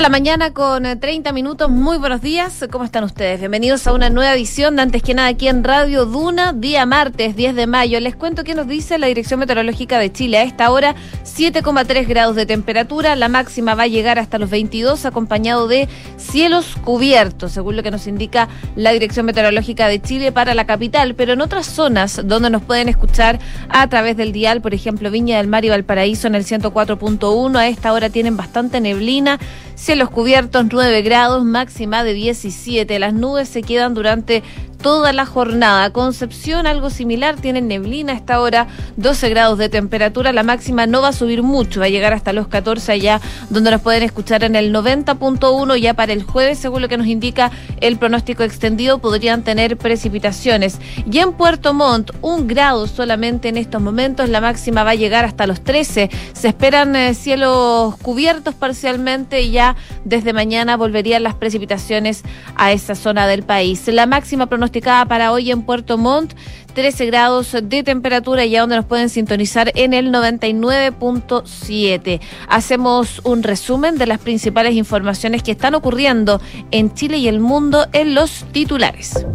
de 0.00 0.02
la 0.02 0.08
mañana 0.08 0.54
con 0.54 0.98
30 0.98 1.28
eh, 1.28 1.32
minutos. 1.34 1.68
Muy 1.68 1.98
buenos 1.98 2.22
días. 2.22 2.64
¿Cómo 2.70 2.86
están 2.86 3.04
ustedes? 3.04 3.38
Bienvenidos 3.38 3.86
a 3.86 3.92
una 3.92 4.08
nueva 4.08 4.32
edición 4.32 4.76
de 4.76 4.80
Antes 4.80 5.02
que 5.02 5.12
nada 5.12 5.28
aquí 5.28 5.46
en 5.46 5.62
Radio 5.62 6.06
Duna, 6.06 6.54
día 6.54 6.86
martes 6.86 7.36
10 7.36 7.54
de 7.54 7.66
mayo. 7.66 8.00
Les 8.00 8.16
cuento 8.16 8.42
qué 8.42 8.54
nos 8.54 8.66
dice 8.66 8.98
la 8.98 9.08
Dirección 9.08 9.40
Meteorológica 9.40 9.98
de 9.98 10.10
Chile. 10.10 10.38
A 10.38 10.42
esta 10.44 10.70
hora, 10.70 10.94
7,3 11.24 12.08
grados 12.08 12.34
de 12.34 12.46
temperatura. 12.46 13.14
La 13.14 13.28
máxima 13.28 13.74
va 13.74 13.82
a 13.82 13.88
llegar 13.88 14.18
hasta 14.18 14.38
los 14.38 14.48
22, 14.48 15.04
acompañado 15.04 15.68
de 15.68 15.86
cielos 16.16 16.78
cubiertos, 16.82 17.52
según 17.52 17.76
lo 17.76 17.82
que 17.82 17.90
nos 17.90 18.06
indica 18.06 18.48
la 18.76 18.92
Dirección 18.92 19.26
Meteorológica 19.26 19.86
de 19.86 20.00
Chile 20.00 20.32
para 20.32 20.54
la 20.54 20.64
capital. 20.64 21.14
Pero 21.14 21.34
en 21.34 21.42
otras 21.42 21.66
zonas 21.66 22.22
donde 22.24 22.48
nos 22.48 22.62
pueden 22.62 22.88
escuchar 22.88 23.38
a 23.68 23.86
través 23.88 24.16
del 24.16 24.32
dial, 24.32 24.62
por 24.62 24.72
ejemplo, 24.72 25.10
Viña 25.10 25.36
del 25.36 25.48
Mar 25.48 25.66
y 25.66 25.68
Valparaíso 25.68 26.26
en 26.26 26.36
el 26.36 26.46
104.1, 26.46 27.58
a 27.58 27.68
esta 27.68 27.92
hora 27.92 28.08
tienen 28.08 28.38
bastante 28.38 28.80
neblina 28.80 29.38
Cielos 29.80 30.10
cubiertos 30.10 30.66
9 30.70 31.00
grados, 31.00 31.42
máxima 31.42 32.04
de 32.04 32.12
17. 32.12 32.98
Las 32.98 33.14
nubes 33.14 33.48
se 33.48 33.62
quedan 33.62 33.94
durante 33.94 34.42
toda 34.80 35.12
la 35.12 35.26
jornada. 35.26 35.90
Concepción, 35.90 36.66
algo 36.66 36.90
similar, 36.90 37.36
tiene 37.36 37.60
neblina 37.60 38.12
a 38.12 38.16
esta 38.16 38.40
hora, 38.40 38.66
12 38.96 39.28
grados 39.28 39.58
de 39.58 39.68
temperatura. 39.68 40.32
La 40.32 40.42
máxima 40.42 40.86
no 40.86 41.02
va 41.02 41.08
a 41.08 41.12
subir 41.12 41.42
mucho, 41.42 41.80
va 41.80 41.86
a 41.86 41.90
llegar 41.90 42.12
hasta 42.12 42.32
los 42.32 42.48
14 42.48 42.92
allá, 42.92 43.20
donde 43.50 43.70
nos 43.70 43.82
pueden 43.82 44.02
escuchar 44.02 44.44
en 44.44 44.56
el 44.56 44.74
90.1 44.74 45.76
ya 45.78 45.94
para 45.94 46.12
el 46.12 46.22
jueves, 46.22 46.58
según 46.58 46.82
lo 46.82 46.88
que 46.88 46.96
nos 46.96 47.06
indica 47.06 47.50
el 47.80 47.98
pronóstico 47.98 48.42
extendido, 48.42 48.98
podrían 48.98 49.42
tener 49.44 49.76
precipitaciones. 49.76 50.78
Y 51.10 51.18
en 51.18 51.32
Puerto 51.32 51.74
Montt, 51.74 52.10
un 52.22 52.46
grado 52.46 52.86
solamente 52.86 53.48
en 53.48 53.56
estos 53.56 53.82
momentos, 53.82 54.28
la 54.28 54.40
máxima 54.40 54.84
va 54.84 54.92
a 54.92 54.94
llegar 54.94 55.24
hasta 55.24 55.46
los 55.46 55.62
13. 55.62 56.10
Se 56.32 56.48
esperan 56.48 56.96
eh, 56.96 57.14
cielos 57.14 57.96
cubiertos 57.98 58.54
parcialmente 58.54 59.42
y 59.42 59.50
ya 59.50 59.76
desde 60.04 60.32
mañana 60.32 60.76
volverían 60.76 61.22
las 61.22 61.34
precipitaciones 61.34 62.22
a 62.56 62.72
esa 62.72 62.94
zona 62.94 63.26
del 63.26 63.42
país. 63.42 63.86
La 63.88 64.06
máxima 64.06 64.46
pronóstica 64.46 64.69
para 65.08 65.32
hoy 65.32 65.50
en 65.50 65.62
Puerto 65.62 65.98
Montt. 65.98 66.34
13 66.74 67.06
grados 67.06 67.56
de 67.60 67.82
temperatura 67.82 68.46
ya 68.46 68.60
donde 68.60 68.76
nos 68.76 68.84
pueden 68.84 69.08
sintonizar 69.08 69.72
en 69.74 69.92
el 69.92 70.12
99.7. 70.12 72.20
Hacemos 72.48 73.20
un 73.24 73.42
resumen 73.42 73.98
de 73.98 74.06
las 74.06 74.20
principales 74.20 74.74
informaciones 74.74 75.42
que 75.42 75.50
están 75.50 75.74
ocurriendo 75.74 76.40
en 76.70 76.94
Chile 76.94 77.18
y 77.18 77.26
el 77.26 77.40
mundo 77.40 77.88
en 77.92 78.14
los 78.14 78.44
titulares. 78.52 79.26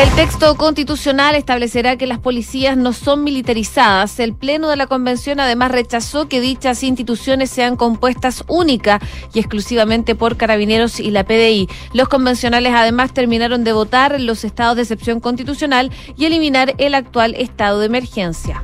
El 0.00 0.08
texto 0.12 0.56
constitucional 0.56 1.34
establecerá 1.34 1.98
que 1.98 2.06
las 2.06 2.18
policías 2.18 2.74
no 2.74 2.94
son 2.94 3.22
militarizadas. 3.22 4.18
El 4.18 4.32
Pleno 4.32 4.70
de 4.70 4.76
la 4.76 4.86
Convención 4.86 5.40
además 5.40 5.72
rechazó 5.72 6.26
que 6.26 6.40
dichas 6.40 6.82
instituciones 6.82 7.50
sean 7.50 7.76
compuestas 7.76 8.42
única 8.48 8.98
y 9.34 9.40
exclusivamente 9.40 10.14
por 10.14 10.38
carabineros 10.38 11.00
y 11.00 11.10
la 11.10 11.24
PDI. 11.24 11.68
Los 11.92 12.08
convencionales 12.08 12.72
además 12.74 13.12
terminaron 13.12 13.62
de 13.62 13.74
votar 13.74 14.18
los 14.22 14.42
estados 14.42 14.76
de 14.76 14.82
excepción 14.82 15.20
constitucional 15.20 15.90
y 16.16 16.24
eliminar 16.24 16.74
el 16.78 16.94
actual 16.94 17.34
estado 17.34 17.80
de 17.80 17.86
emergencia. 17.86 18.62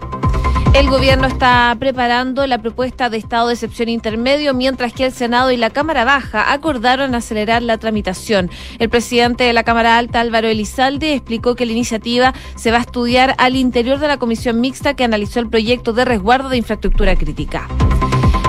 El 0.76 0.90
gobierno 0.90 1.26
está 1.26 1.74
preparando 1.78 2.46
la 2.46 2.58
propuesta 2.58 3.08
de 3.08 3.16
estado 3.16 3.48
de 3.48 3.54
excepción 3.54 3.88
intermedio, 3.88 4.52
mientras 4.52 4.92
que 4.92 5.06
el 5.06 5.12
Senado 5.12 5.50
y 5.50 5.56
la 5.56 5.70
Cámara 5.70 6.04
Baja 6.04 6.52
acordaron 6.52 7.14
acelerar 7.14 7.62
la 7.62 7.78
tramitación. 7.78 8.50
El 8.78 8.90
presidente 8.90 9.44
de 9.44 9.54
la 9.54 9.64
Cámara 9.64 9.96
Alta, 9.96 10.20
Álvaro 10.20 10.48
Elizalde, 10.48 11.14
explicó 11.14 11.54
que 11.54 11.64
la 11.64 11.72
iniciativa 11.72 12.34
se 12.56 12.72
va 12.72 12.76
a 12.76 12.82
estudiar 12.82 13.34
al 13.38 13.56
interior 13.56 13.98
de 13.98 14.08
la 14.08 14.18
comisión 14.18 14.60
mixta 14.60 14.92
que 14.92 15.04
analizó 15.04 15.40
el 15.40 15.48
proyecto 15.48 15.94
de 15.94 16.04
resguardo 16.04 16.50
de 16.50 16.58
infraestructura 16.58 17.16
crítica. 17.16 17.66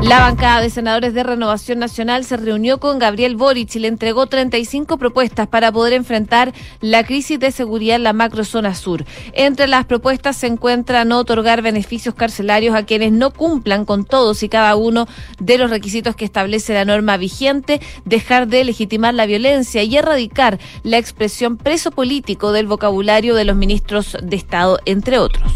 La 0.04 0.20
bancada 0.20 0.62
de 0.62 0.70
senadores 0.70 1.16
de 1.16 1.24
Renovación 1.24 1.80
Nacional 1.80 2.24
se 2.24 2.38
reunió 2.38 2.80
con 2.80 3.00
Gabriel 3.00 3.36
Boric 3.36 3.76
y 3.76 3.80
le 3.80 3.88
entregó 3.88 4.28
35 4.28 4.98
propuestas 4.98 5.48
para 5.48 5.72
poder 5.72 5.94
enfrentar 5.94 6.54
la 6.82 7.04
crisis 7.04 7.40
de 7.40 7.52
seguridad 7.52 7.96
en 7.96 8.04
la 8.04 8.14
macrozona 8.14 8.76
sur. 8.76 9.06
Entre 9.34 9.66
las 9.68 9.86
propuestas 9.86 10.38
se 10.38 10.46
encuentra 10.46 11.04
no 11.04 11.18
otorgar 11.18 11.64
beneficios 11.64 12.14
carcelarios 12.14 12.76
a 12.76 12.84
quienes 12.84 13.12
no 13.12 13.32
cumplan 13.32 13.86
con 13.86 14.06
todos 14.06 14.44
y 14.44 14.50
cada 14.50 14.76
uno 14.76 15.08
de 15.40 15.58
los 15.58 15.72
requisitos 15.72 16.16
que 16.16 16.26
establece 16.26 16.76
la 16.76 16.86
norma 16.86 17.18
vigente, 17.18 17.82
dejar 18.06 18.48
de 18.48 18.66
legitimar 18.66 19.16
la 19.16 19.26
violencia 19.26 19.82
y 19.82 19.98
erradicar 19.98 20.60
la 20.84 21.00
expresión 21.00 21.58
preso 21.58 21.90
político 21.90 22.52
del 22.52 22.68
vocabulario 22.68 23.34
de 23.34 23.46
los 23.46 23.56
ministros 23.56 24.16
de 24.22 24.36
Estado, 24.36 24.80
entre 24.86 25.18
otros. 25.18 25.52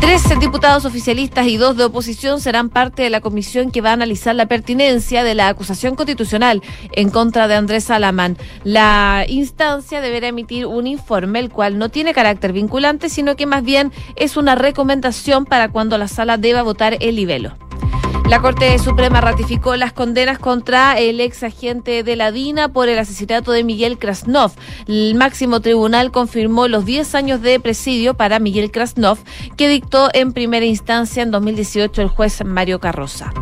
Tres 0.00 0.22
diputados 0.40 0.84
oficialistas 0.84 1.46
y 1.48 1.56
dos 1.56 1.76
de 1.76 1.84
oposición 1.84 2.40
serán 2.40 2.70
parte 2.70 3.02
de 3.02 3.10
la 3.10 3.20
comisión 3.20 3.70
que 3.70 3.80
va 3.80 3.90
a 3.90 3.94
analizar 3.94 4.34
la 4.34 4.46
pertinencia 4.46 5.24
de 5.24 5.34
la 5.34 5.48
acusación 5.48 5.96
constitucional 5.96 6.62
en 6.92 7.10
contra 7.10 7.48
de 7.48 7.56
Andrés 7.56 7.84
Salamán. 7.84 8.36
La 8.64 9.26
instancia 9.28 10.00
deberá 10.00 10.28
emitir 10.28 10.66
un 10.66 10.86
informe, 10.86 11.40
el 11.40 11.50
cual 11.50 11.78
no 11.78 11.88
tiene 11.88 12.14
carácter 12.14 12.52
vinculante, 12.52 13.08
sino 13.08 13.36
que 13.36 13.46
más 13.46 13.64
bien 13.64 13.92
es 14.16 14.36
una 14.36 14.54
recomendación 14.54 15.44
para 15.44 15.70
cuando 15.70 15.98
la 15.98 16.08
sala 16.08 16.38
deba 16.38 16.62
votar 16.62 16.96
el 17.00 17.16
libelo. 17.16 17.67
La 18.28 18.42
Corte 18.42 18.78
Suprema 18.78 19.22
ratificó 19.22 19.74
las 19.76 19.94
condenas 19.94 20.38
contra 20.38 20.98
el 20.98 21.18
ex 21.18 21.42
agente 21.44 22.02
de 22.02 22.14
la 22.14 22.30
DINA 22.30 22.68
por 22.68 22.90
el 22.90 22.98
asesinato 22.98 23.52
de 23.52 23.64
Miguel 23.64 23.96
Krasnov. 23.96 24.52
El 24.86 25.14
máximo 25.14 25.60
tribunal 25.60 26.10
confirmó 26.10 26.68
los 26.68 26.84
10 26.84 27.14
años 27.14 27.40
de 27.40 27.58
presidio 27.58 28.12
para 28.12 28.38
Miguel 28.38 28.70
Krasnov 28.70 29.18
que 29.56 29.70
dictó 29.70 30.10
en 30.12 30.34
primera 30.34 30.66
instancia 30.66 31.22
en 31.22 31.30
2018 31.30 32.02
el 32.02 32.08
juez 32.08 32.44
Mario 32.44 32.80
Carroza. 32.80 33.32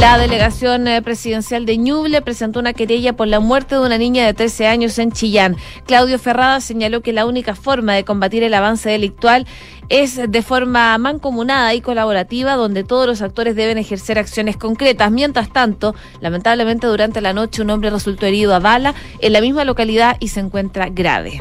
La 0.00 0.18
delegación 0.18 0.88
eh, 0.88 1.02
presidencial 1.02 1.66
de 1.66 1.78
Ñuble 1.78 2.20
presentó 2.20 2.60
una 2.60 2.72
querella 2.72 3.14
por 3.14 3.28
la 3.28 3.40
muerte 3.40 3.76
de 3.76 3.80
una 3.80 3.96
niña 3.96 4.26
de 4.26 4.34
13 4.34 4.66
años 4.66 4.98
en 4.98 5.12
Chillán. 5.12 5.56
Claudio 5.86 6.18
Ferrada 6.18 6.60
señaló 6.60 7.00
que 7.00 7.12
la 7.12 7.26
única 7.26 7.54
forma 7.54 7.94
de 7.94 8.04
combatir 8.04 8.42
el 8.42 8.54
avance 8.54 8.90
delictual 8.90 9.46
es 9.88 10.20
de 10.28 10.42
forma 10.42 10.96
mancomunada 10.98 11.74
y 11.74 11.80
colaborativa, 11.80 12.54
donde 12.56 12.84
todos 12.84 13.06
los 13.06 13.22
actores 13.22 13.56
deben 13.56 13.78
ejercer 13.78 14.18
acciones 14.18 14.56
concretas. 14.56 15.10
Mientras 15.10 15.52
tanto, 15.52 15.94
lamentablemente 16.20 16.86
durante 16.86 17.20
la 17.20 17.32
noche 17.32 17.62
un 17.62 17.70
hombre 17.70 17.90
resultó 17.90 18.26
herido 18.26 18.54
a 18.54 18.58
bala 18.58 18.94
en 19.20 19.32
la 19.32 19.40
misma 19.40 19.64
localidad 19.64 20.16
y 20.20 20.28
se 20.28 20.40
encuentra 20.40 20.88
grave. 20.90 21.40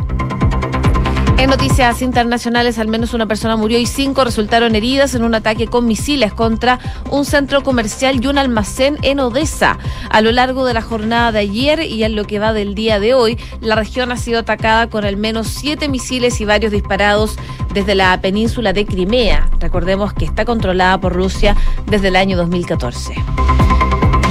En 1.43 1.49
noticias 1.49 2.01
internacionales, 2.01 2.79
al 2.79 2.87
menos 2.87 3.13
una 3.13 3.25
persona 3.25 3.57
murió 3.57 3.77
y 3.77 3.85
cinco 3.85 4.23
resultaron 4.23 4.75
heridas 4.75 5.13
en 5.13 5.25
un 5.25 5.35
ataque 5.35 5.67
con 5.67 5.85
misiles 5.85 6.31
contra 6.31 6.79
un 7.11 7.25
centro 7.25 7.63
comercial 7.63 8.23
y 8.23 8.27
un 8.27 8.37
almacén 8.37 8.97
en 9.01 9.19
Odessa. 9.19 9.77
A 10.09 10.21
lo 10.21 10.31
largo 10.31 10.65
de 10.65 10.73
la 10.73 10.81
jornada 10.81 11.33
de 11.33 11.39
ayer 11.39 11.81
y 11.81 12.05
en 12.05 12.15
lo 12.15 12.23
que 12.23 12.39
va 12.39 12.53
del 12.53 12.75
día 12.75 13.01
de 13.01 13.13
hoy, 13.13 13.37
la 13.59 13.75
región 13.75 14.13
ha 14.13 14.15
sido 14.15 14.39
atacada 14.39 14.89
con 14.89 15.03
al 15.03 15.17
menos 15.17 15.47
siete 15.47 15.89
misiles 15.89 16.39
y 16.39 16.45
varios 16.45 16.71
disparados 16.71 17.35
desde 17.73 17.93
la 17.93 18.21
península 18.21 18.71
de 18.71 18.85
Crimea. 18.85 19.49
Recordemos 19.59 20.13
que 20.13 20.23
está 20.23 20.45
controlada 20.45 21.01
por 21.01 21.11
Rusia 21.11 21.57
desde 21.87 22.07
el 22.07 22.15
año 22.15 22.37
2014. 22.37 23.15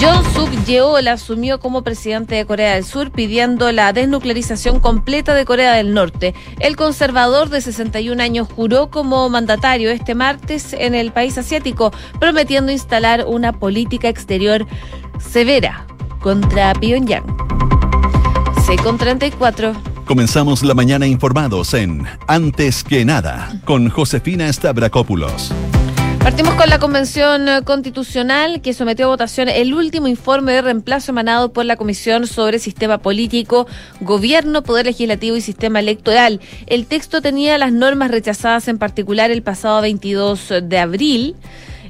John 0.02 0.24
Suk 0.34 0.50
Yeol 0.66 1.06
asumió 1.06 1.60
como 1.60 1.82
presidente 1.82 2.34
de 2.34 2.44
Corea 2.44 2.74
del 2.74 2.84
Sur 2.84 3.12
pidiendo 3.12 3.70
la 3.70 3.92
desnuclearización 3.92 4.80
completa 4.80 5.32
de 5.32 5.44
Corea 5.44 5.74
del 5.74 5.94
Norte. 5.94 6.34
El 6.58 6.74
conservador 6.74 7.50
de 7.50 7.60
61 7.60 8.20
años 8.20 8.48
juró 8.52 8.91
como 8.91 9.28
mandatario 9.28 9.92
este 9.92 10.16
martes 10.16 10.72
en 10.72 10.96
el 10.96 11.12
país 11.12 11.38
asiático, 11.38 11.92
prometiendo 12.18 12.72
instalar 12.72 13.26
una 13.28 13.52
política 13.52 14.08
exterior 14.08 14.66
severa 15.20 15.86
contra 16.21 16.72
Pyongyang. 16.72 17.36
C 18.66 18.74
con 18.82 18.98
34. 18.98 19.72
Comenzamos 20.04 20.65
la 20.65 20.74
mañana 20.74 21.06
informados 21.06 21.74
en 21.74 22.09
Antes 22.27 22.82
que 22.82 23.04
nada 23.04 23.53
con 23.65 23.88
Josefina 23.88 24.53
Stavrakopoulos. 24.53 25.53
Partimos 26.22 26.54
con 26.54 26.71
la 26.71 26.78
Convención 26.78 27.48
Constitucional 27.65 28.60
que 28.63 28.74
sometió 28.74 29.07
a 29.07 29.09
votación 29.09 29.48
el 29.48 29.74
último 29.74 30.07
informe 30.07 30.53
de 30.53 30.63
reemplazo 30.63 31.10
emanado 31.10 31.53
por 31.53 31.65
la 31.65 31.74
Comisión 31.74 32.28
sobre 32.28 32.60
Sistema 32.60 32.98
Político, 32.98 33.66
Gobierno, 34.01 34.63
Poder 34.63 34.86
Legislativo 34.86 35.36
y 35.36 35.41
Sistema 35.41 35.80
Electoral. 35.80 36.41
El 36.69 36.86
texto 36.86 37.22
tenía 37.22 37.59
las 37.59 37.72
normas 37.72 38.13
rechazadas 38.13 38.69
en 38.69 38.78
particular 38.78 39.33
el 39.33 39.42
pasado 39.42 39.80
22 39.83 40.54
de 40.63 40.78
abril. 40.78 41.34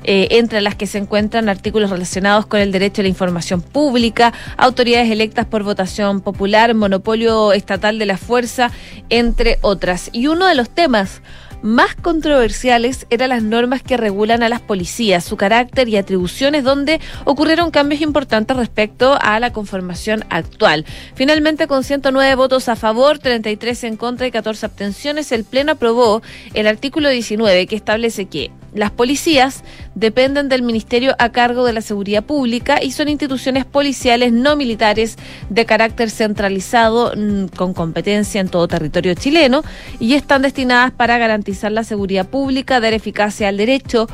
Eh, 0.04 0.38
entre 0.38 0.60
las 0.62 0.74
que 0.74 0.88
se 0.88 0.98
encuentran 0.98 1.48
artículos 1.48 1.90
relacionados 1.90 2.44
con 2.46 2.58
el 2.58 2.72
derecho 2.72 3.02
a 3.02 3.04
la 3.04 3.08
información 3.08 3.62
pública, 3.62 4.32
autoridades 4.56 5.08
electas 5.08 5.46
por 5.46 5.62
votación 5.62 6.22
popular, 6.22 6.74
monopolio 6.74 7.52
estatal 7.52 8.00
de 8.00 8.06
la 8.06 8.16
fuerza, 8.16 8.72
entre 9.10 9.58
otras. 9.60 10.10
Y 10.12 10.26
uno 10.26 10.46
de 10.46 10.56
los 10.56 10.70
temas 10.70 11.22
más 11.62 11.94
controversiales 11.94 13.06
eran 13.10 13.30
las 13.30 13.42
normas 13.42 13.82
que 13.82 13.96
regulan 13.96 14.42
a 14.42 14.48
las 14.48 14.60
policías, 14.60 15.24
su 15.24 15.36
carácter 15.36 15.88
y 15.88 15.96
atribuciones, 15.96 16.64
donde 16.64 17.00
ocurrieron 17.24 17.70
cambios 17.70 18.00
importantes 18.00 18.56
respecto 18.56 19.16
a 19.20 19.38
la 19.40 19.52
conformación 19.52 20.24
actual. 20.28 20.84
Finalmente, 21.14 21.66
con 21.66 21.84
109 21.84 22.34
votos 22.34 22.68
a 22.68 22.76
favor, 22.76 23.18
33 23.18 23.84
en 23.84 23.96
contra 23.96 24.26
y 24.26 24.30
14 24.30 24.66
abstenciones, 24.66 25.32
el 25.32 25.44
Pleno 25.44 25.72
aprobó 25.72 26.22
el 26.54 26.66
artículo 26.66 27.08
19 27.08 27.66
que 27.66 27.76
establece 27.76 28.26
que 28.26 28.50
las 28.74 28.90
policías 28.90 29.62
dependen 29.94 30.48
del 30.48 30.62
Ministerio 30.62 31.14
a 31.18 31.30
cargo 31.30 31.64
de 31.64 31.72
la 31.72 31.82
Seguridad 31.82 32.24
Pública 32.24 32.82
y 32.82 32.92
son 32.92 33.08
instituciones 33.08 33.64
policiales 33.64 34.32
no 34.32 34.56
militares 34.56 35.16
de 35.50 35.66
carácter 35.66 36.10
centralizado 36.10 37.12
mm, 37.16 37.46
con 37.56 37.74
competencia 37.74 38.40
en 38.40 38.48
todo 38.48 38.68
territorio 38.68 39.14
chileno 39.14 39.62
y 40.00 40.14
están 40.14 40.42
destinadas 40.42 40.92
para 40.92 41.18
garantizar 41.18 41.72
la 41.72 41.84
seguridad 41.84 42.26
pública, 42.26 42.80
dar 42.80 42.94
eficacia 42.94 43.48
al 43.48 43.56
derecho, 43.56 44.08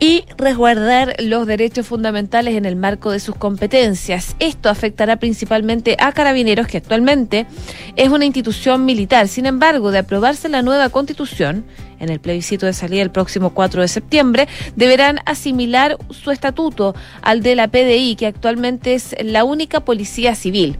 y 0.00 0.24
resguardar 0.38 1.14
los 1.20 1.46
derechos 1.46 1.86
fundamentales 1.86 2.54
en 2.56 2.64
el 2.64 2.74
marco 2.74 3.10
de 3.10 3.20
sus 3.20 3.36
competencias. 3.36 4.34
Esto 4.38 4.70
afectará 4.70 5.16
principalmente 5.16 5.96
a 6.00 6.12
carabineros, 6.12 6.66
que 6.66 6.78
actualmente 6.78 7.46
es 7.96 8.08
una 8.08 8.24
institución 8.24 8.86
militar. 8.86 9.28
Sin 9.28 9.44
embargo, 9.44 9.90
de 9.90 9.98
aprobarse 9.98 10.48
la 10.48 10.62
nueva 10.62 10.88
constitución, 10.88 11.66
en 12.00 12.08
el 12.08 12.18
plebiscito 12.18 12.66
de 12.66 12.72
salida 12.72 13.02
el 13.02 13.10
próximo 13.10 13.50
4 13.50 13.82
de 13.82 13.88
septiembre, 13.88 14.48
deberán 14.74 15.20
asimilar 15.26 15.96
su 16.10 16.30
estatuto 16.30 16.94
al 17.22 17.42
de 17.42 17.54
la 17.54 17.68
PDI, 17.68 18.16
que 18.16 18.26
actualmente 18.26 18.94
es 18.94 19.14
la 19.22 19.44
única 19.44 19.80
policía 19.80 20.34
civil. 20.34 20.76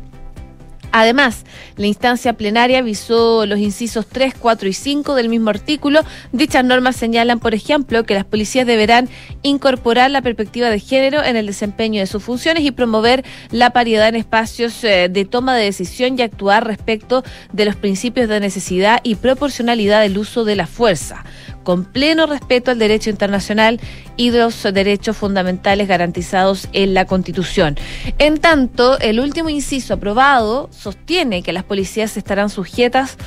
Además, 0.92 1.44
la 1.76 1.86
instancia 1.86 2.32
plenaria 2.32 2.82
visó 2.82 3.46
los 3.46 3.58
incisos 3.58 4.06
3, 4.06 4.34
4 4.38 4.68
y 4.68 4.72
5 4.72 5.14
del 5.14 5.28
mismo 5.28 5.50
artículo. 5.50 6.00
Dichas 6.32 6.64
normas 6.64 6.96
señalan, 6.96 7.38
por 7.38 7.54
ejemplo, 7.54 8.04
que 8.04 8.14
las 8.14 8.24
policías 8.24 8.66
deberán 8.66 9.08
incorporar 9.42 10.10
la 10.10 10.22
perspectiva 10.22 10.68
de 10.68 10.80
género 10.80 11.22
en 11.22 11.36
el 11.36 11.46
desempeño 11.46 12.00
de 12.00 12.06
sus 12.06 12.22
funciones 12.22 12.64
y 12.64 12.70
promover 12.70 13.24
la 13.50 13.70
paridad 13.70 14.08
en 14.08 14.16
espacios 14.16 14.82
eh, 14.84 15.08
de 15.08 15.24
toma 15.24 15.56
de 15.56 15.64
decisión 15.64 16.18
y 16.18 16.22
actuar 16.22 16.66
respecto 16.66 17.22
de 17.52 17.64
los 17.64 17.76
principios 17.76 18.28
de 18.28 18.40
necesidad 18.40 19.00
y 19.02 19.14
proporcionalidad 19.14 20.02
del 20.02 20.18
uso 20.18 20.44
de 20.44 20.56
la 20.56 20.66
fuerza 20.66 21.24
con 21.70 21.84
pleno 21.84 22.26
respeto 22.26 22.72
al 22.72 22.80
derecho 22.80 23.10
internacional 23.10 23.78
y 24.16 24.32
los 24.32 24.60
derechos 24.64 25.16
fundamentales 25.16 25.86
garantizados 25.86 26.66
en 26.72 26.94
la 26.94 27.04
Constitución. 27.04 27.76
En 28.18 28.38
tanto, 28.38 28.98
el 28.98 29.20
último 29.20 29.50
inciso 29.50 29.94
aprobado 29.94 30.68
sostiene 30.72 31.44
que 31.44 31.52
las 31.52 31.62
policías 31.62 32.16
estarán 32.16 32.50
sujetas 32.50 33.18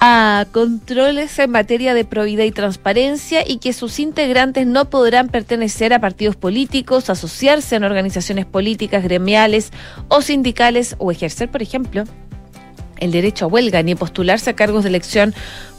a 0.00 0.46
controles 0.50 1.38
en 1.38 1.50
materia 1.50 1.92
de 1.92 2.06
probidad 2.06 2.44
y 2.44 2.52
transparencia 2.52 3.46
y 3.46 3.58
que 3.58 3.74
sus 3.74 3.98
integrantes 4.00 4.66
no 4.66 4.88
podrán 4.88 5.28
pertenecer 5.28 5.92
a 5.92 6.00
partidos 6.00 6.36
políticos, 6.36 7.10
asociarse 7.10 7.76
en 7.76 7.84
organizaciones 7.84 8.46
políticas, 8.46 9.04
gremiales 9.04 9.72
o 10.08 10.22
sindicales 10.22 10.96
o 10.96 11.12
ejercer, 11.12 11.50
por 11.50 11.60
ejemplo, 11.60 12.04
el 13.00 13.12
derecho 13.12 13.46
a 13.46 13.48
huelga 13.48 13.82
ni 13.82 13.94
postularse 13.94 14.50
a 14.50 14.56
cargos 14.56 14.84
de 14.84 14.90
elección 14.90 15.34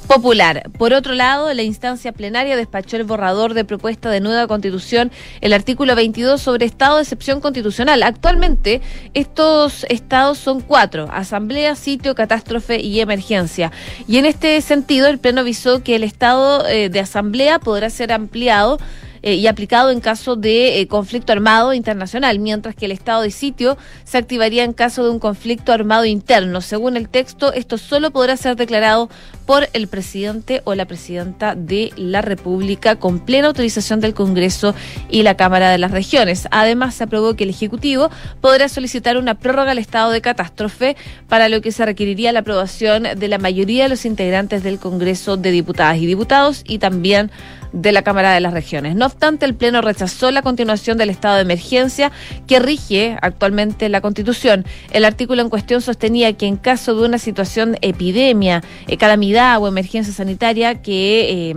popular. 0.08 0.64
Por 0.78 0.94
otro 0.94 1.14
lado, 1.14 1.54
la 1.54 1.62
instancia 1.62 2.12
plenaria 2.12 2.58
despachó 2.58 2.98
el 2.98 3.04
borrador 3.04 3.54
de 3.54 3.64
propuesta 3.64 4.10
de 4.10 4.20
nueva 4.20 4.48
constitución, 4.48 5.12
el 5.42 5.54
artículo 5.54 5.96
22 5.96 6.42
sobre 6.42 6.66
estado 6.66 6.96
de 6.96 7.04
excepción 7.04 7.42
constitucional. 7.42 8.02
Actualmente, 8.02 8.82
estos 9.14 9.86
estados 9.88 10.40
son 10.40 10.62
cuatro, 10.62 11.08
asamblea, 11.12 11.76
sitio, 11.76 12.16
catástrofe 12.16 12.80
y 12.80 13.00
emergencia. 13.02 13.72
Y 14.08 14.18
en 14.18 14.26
este 14.26 14.60
sentido, 14.62 15.08
el 15.08 15.20
Pleno 15.20 15.42
avisó 15.42 15.84
que 15.84 15.96
el 15.96 16.04
estado 16.04 16.68
eh, 16.68 16.90
de 16.90 17.00
asamblea 17.00 17.60
podrá 17.60 17.92
ser 17.92 18.12
ampliado 18.12 18.80
eh, 19.22 19.36
y 19.36 19.48
aplicado 19.48 19.92
en 19.92 20.00
caso 20.00 20.36
de 20.36 20.80
eh, 20.80 20.88
conflicto 20.88 21.32
armado 21.32 21.74
internacional, 21.74 22.40
mientras 22.40 22.76
que 22.76 22.86
el 22.86 22.92
estado 22.92 23.22
de 23.22 23.32
sitio 23.32 23.78
se 24.04 24.18
activaría 24.18 24.64
en 24.64 24.74
caso 24.74 25.04
de 25.04 25.10
un 25.10 25.20
conflicto 25.20 25.72
armado 25.72 26.06
interno. 26.06 26.62
Según 26.62 26.98
el 26.98 27.10
texto, 27.10 27.54
esto 27.54 27.78
solo 27.78 28.12
podrá 28.12 28.38
ser 28.38 28.56
declarado 28.56 29.10
por 29.50 29.68
el 29.74 29.88
presidente 29.88 30.62
o 30.64 30.76
la 30.76 30.86
presidenta 30.86 31.56
de 31.56 31.92
la 31.96 32.22
República 32.22 32.98
con 32.98 33.18
plena 33.18 33.48
autorización 33.48 34.00
del 34.00 34.14
Congreso 34.14 34.76
y 35.10 35.24
la 35.24 35.38
Cámara 35.38 35.72
de 35.72 35.80
las 35.80 35.90
Regiones. 35.90 36.48
Además, 36.52 36.94
se 36.94 37.06
aprobó 37.06 37.34
que 37.36 37.46
el 37.46 37.50
Ejecutivo 37.50 38.12
podrá 38.42 38.70
solicitar 38.70 39.18
una 39.18 39.40
prórroga 39.40 39.72
al 39.72 39.80
estado 39.80 40.12
de 40.12 40.22
catástrofe, 40.22 40.96
para 41.28 41.50
lo 41.50 41.62
que 41.62 41.72
se 41.72 41.84
requeriría 41.84 42.32
la 42.32 42.42
aprobación 42.42 43.08
de 43.18 43.28
la 43.28 43.40
mayoría 43.40 43.86
de 43.86 43.90
los 43.90 44.06
integrantes 44.06 44.62
del 44.62 44.78
Congreso 44.78 45.36
de 45.36 45.50
Diputadas 45.50 45.98
y 45.98 46.06
Diputados 46.06 46.64
y 46.68 46.78
también 46.78 47.32
de 47.72 47.92
la 47.92 48.02
Cámara 48.02 48.34
de 48.34 48.40
las 48.40 48.54
Regiones. 48.54 48.96
No 48.96 49.06
obstante, 49.06 49.46
el 49.46 49.56
Pleno 49.56 49.82
rechazó 49.82 50.32
la 50.32 50.42
continuación 50.42 50.98
del 50.98 51.10
estado 51.10 51.36
de 51.36 51.42
emergencia 51.42 52.12
que 52.48 52.60
rige 52.60 53.18
actualmente 53.22 53.90
la 53.90 54.02
Constitución. 54.02 54.66
El 54.92 55.06
artículo 55.06 55.42
en 55.42 55.50
cuestión 55.50 55.82
sostenía 55.82 56.34
que 56.34 56.48
en 56.48 56.58
caso 56.58 56.96
de 56.96 57.06
una 57.06 57.18
situación 57.18 57.74
de 57.74 57.80
epidemia, 57.82 58.64
eh, 58.88 58.98
calamidad 58.98 59.39
o 59.40 59.68
emergencia 59.68 60.14
sanitaria 60.14 60.82
que 60.82 61.52
eh, 61.52 61.56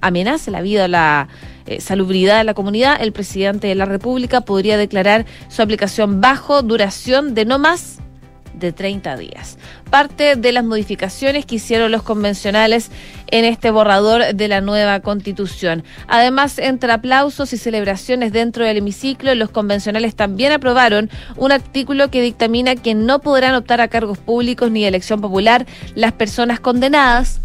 amenace 0.00 0.50
la 0.50 0.62
vida 0.62 0.84
o 0.84 0.88
la 0.88 1.28
eh, 1.66 1.80
salubridad 1.80 2.38
de 2.38 2.44
la 2.44 2.54
comunidad, 2.54 2.96
el 3.00 3.12
presidente 3.12 3.66
de 3.66 3.74
la 3.74 3.84
República 3.84 4.42
podría 4.42 4.76
declarar 4.76 5.26
su 5.48 5.62
aplicación 5.62 6.20
bajo 6.20 6.62
duración 6.62 7.34
de 7.34 7.44
no 7.44 7.58
más 7.58 7.98
de 8.56 8.72
30 8.72 9.16
días. 9.16 9.58
Parte 9.90 10.36
de 10.36 10.52
las 10.52 10.64
modificaciones 10.64 11.46
que 11.46 11.56
hicieron 11.56 11.92
los 11.92 12.02
convencionales 12.02 12.90
en 13.28 13.44
este 13.44 13.70
borrador 13.70 14.34
de 14.34 14.48
la 14.48 14.60
nueva 14.60 15.00
constitución. 15.00 15.84
Además, 16.08 16.58
entre 16.58 16.92
aplausos 16.92 17.52
y 17.52 17.58
celebraciones 17.58 18.32
dentro 18.32 18.64
del 18.64 18.78
hemiciclo, 18.78 19.34
los 19.34 19.50
convencionales 19.50 20.14
también 20.14 20.52
aprobaron 20.52 21.10
un 21.36 21.52
artículo 21.52 22.10
que 22.10 22.22
dictamina 22.22 22.76
que 22.76 22.94
no 22.94 23.20
podrán 23.20 23.54
optar 23.54 23.80
a 23.80 23.88
cargos 23.88 24.18
públicos 24.18 24.70
ni 24.70 24.84
elección 24.84 25.20
popular 25.20 25.66
las 25.94 26.12
personas 26.12 26.60
condenadas 26.60 27.40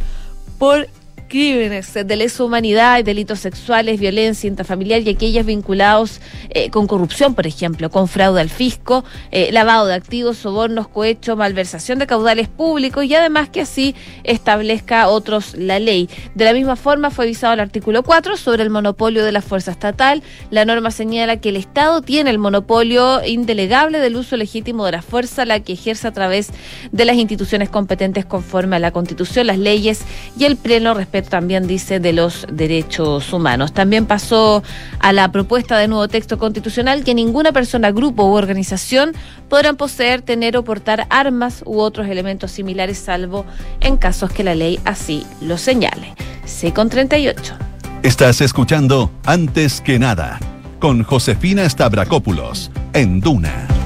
por 0.57 0.87
crímenes 1.31 1.93
de 1.93 2.15
lesa 2.17 2.43
humanidad 2.43 3.01
delitos 3.05 3.39
sexuales, 3.39 4.01
violencia 4.01 4.49
intrafamiliar 4.49 4.99
y 5.01 5.11
aquellas 5.11 5.45
vinculados 5.45 6.19
eh, 6.49 6.69
con 6.69 6.87
corrupción, 6.87 7.35
por 7.35 7.47
ejemplo, 7.47 7.89
con 7.89 8.09
fraude 8.09 8.41
al 8.41 8.49
fisco, 8.49 9.05
eh, 9.31 9.49
lavado 9.53 9.85
de 9.85 9.93
activos, 9.93 10.37
sobornos, 10.37 10.89
cohecho, 10.89 11.37
malversación 11.37 11.99
de 11.99 12.07
caudales 12.07 12.49
públicos 12.49 13.05
y 13.05 13.15
además 13.15 13.47
que 13.47 13.61
así 13.61 13.95
establezca 14.25 15.07
otros 15.07 15.55
la 15.55 15.79
ley. 15.79 16.09
De 16.35 16.43
la 16.43 16.51
misma 16.51 16.75
forma 16.75 17.11
fue 17.11 17.23
avisado 17.23 17.53
el 17.53 17.61
artículo 17.61 18.03
4 18.03 18.35
sobre 18.35 18.63
el 18.63 18.69
monopolio 18.69 19.23
de 19.23 19.31
la 19.31 19.41
fuerza 19.41 19.71
estatal. 19.71 20.23
La 20.49 20.65
norma 20.65 20.91
señala 20.91 21.37
que 21.37 21.47
el 21.47 21.55
Estado 21.55 22.01
tiene 22.01 22.29
el 22.29 22.39
monopolio 22.39 23.25
indelegable 23.25 23.99
del 23.99 24.17
uso 24.17 24.35
legítimo 24.35 24.85
de 24.85 24.91
la 24.91 25.01
fuerza, 25.01 25.45
la 25.45 25.61
que 25.61 25.73
ejerce 25.73 26.09
a 26.09 26.11
través 26.11 26.49
de 26.91 27.05
las 27.05 27.15
instituciones 27.15 27.69
competentes 27.69 28.25
conforme 28.25 28.75
a 28.75 28.79
la 28.79 28.91
Constitución, 28.91 29.47
las 29.47 29.57
leyes 29.57 30.01
y 30.37 30.43
el 30.43 30.57
pleno 30.57 30.93
respeto 30.93 31.20
también 31.29 31.67
dice 31.67 31.99
de 31.99 32.13
los 32.13 32.45
derechos 32.51 33.33
humanos. 33.33 33.73
También 33.73 34.05
pasó 34.05 34.63
a 34.99 35.13
la 35.13 35.31
propuesta 35.31 35.77
de 35.77 35.87
nuevo 35.87 36.07
texto 36.07 36.37
constitucional 36.37 37.03
que 37.03 37.13
ninguna 37.13 37.51
persona, 37.51 37.91
grupo 37.91 38.25
u 38.25 38.33
organización 38.33 39.13
podrán 39.49 39.77
poseer, 39.77 40.21
tener 40.21 40.57
o 40.57 40.63
portar 40.63 41.07
armas 41.09 41.63
u 41.65 41.79
otros 41.79 42.07
elementos 42.07 42.51
similares 42.51 42.97
salvo 42.97 43.45
en 43.79 43.97
casos 43.97 44.31
que 44.31 44.43
la 44.43 44.55
ley 44.55 44.79
así 44.85 45.25
lo 45.41 45.57
señale. 45.57 46.15
C 46.45 46.73
con 46.73 46.89
38. 46.89 47.55
Estás 48.03 48.41
escuchando 48.41 49.11
Antes 49.25 49.81
que 49.81 49.99
nada 49.99 50.39
con 50.79 51.03
Josefina 51.03 51.69
Stavrakopoulos 51.69 52.71
en 52.93 53.21
Duna. 53.21 53.80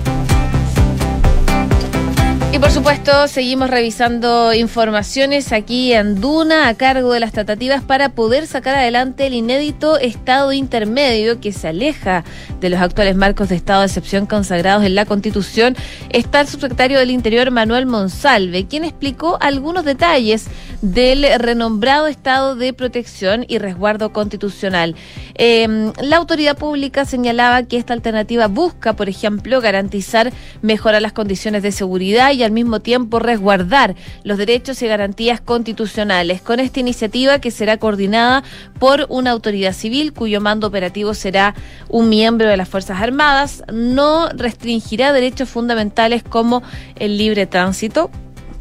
Y 2.56 2.60
por 2.60 2.72
supuesto, 2.72 3.28
seguimos 3.28 3.70
revisando 3.70 4.54
informaciones 4.54 5.52
aquí 5.52 5.92
en 5.92 6.22
Duna 6.22 6.70
a 6.70 6.74
cargo 6.76 7.12
de 7.12 7.20
las 7.20 7.34
tratativas 7.34 7.84
para 7.84 8.08
poder 8.08 8.48
sacar 8.48 8.76
adelante 8.76 9.28
el 9.28 9.34
inédito 9.34 10.00
estado 10.00 10.54
intermedio 10.54 11.42
que 11.42 11.52
se 11.52 11.68
aleja 11.68 12.24
de 12.62 12.70
los 12.70 12.80
actuales 12.80 13.18
marcos 13.18 13.50
de 13.50 13.58
estado 13.58 13.82
de 13.82 13.88
excepción 13.88 14.26
consagrados 14.26 14.86
en 14.86 14.96
la 14.96 15.06
Constitución. 15.06 15.76
Está 16.12 16.40
el 16.40 16.48
subsecretario 16.48 16.98
del 16.98 17.12
Interior, 17.12 17.52
Manuel 17.52 17.88
Monsalve, 17.88 18.68
quien 18.68 18.86
explicó 18.86 19.38
algunos 19.42 19.84
detalles 19.84 20.48
del 20.82 21.26
renombrado 21.40 22.08
estado 22.08 22.56
de 22.56 22.72
protección 22.72 23.46
y 23.50 23.58
resguardo 23.58 24.14
constitucional. 24.14 24.96
Em, 25.34 25.92
la 26.02 26.16
autoridad 26.16 26.58
pública 26.58 27.04
señalaba 27.04 27.64
que 27.64 27.76
esta 27.76 27.94
alternativa 27.94 28.48
busca, 28.48 28.94
por 28.94 29.10
ejemplo, 29.10 29.60
garantizar 29.60 30.32
mejorar 30.62 31.02
las 31.02 31.12
condiciones 31.12 31.62
de 31.62 31.74
seguridad 31.74 32.32
y 32.32 32.45
al 32.46 32.52
mismo 32.52 32.80
tiempo 32.80 33.20
resguardar 33.20 33.96
los 34.24 34.38
derechos 34.38 34.82
y 34.82 34.88
garantías 34.88 35.42
constitucionales. 35.42 36.42
Con 36.42 36.60
esta 36.60 36.80
iniciativa 36.80 37.40
que 37.40 37.52
será 37.52 37.78
coordinada 37.78 38.44
por 38.80 39.06
una 39.10 39.32
autoridad 39.32 39.74
civil 39.74 40.14
cuyo 40.14 40.42
mando 40.42 40.68
operativo 40.68 41.14
será 41.14 41.56
un 41.90 42.10
miembro 42.10 42.48
de 42.48 42.58
las 42.58 42.70
Fuerzas 42.70 43.02
Armadas, 43.02 43.64
no 43.72 44.30
restringirá 44.30 45.14
derechos 45.14 45.50
fundamentales 45.50 46.24
como 46.24 46.64
el 46.96 47.18
libre 47.18 47.46
tránsito, 47.46 48.10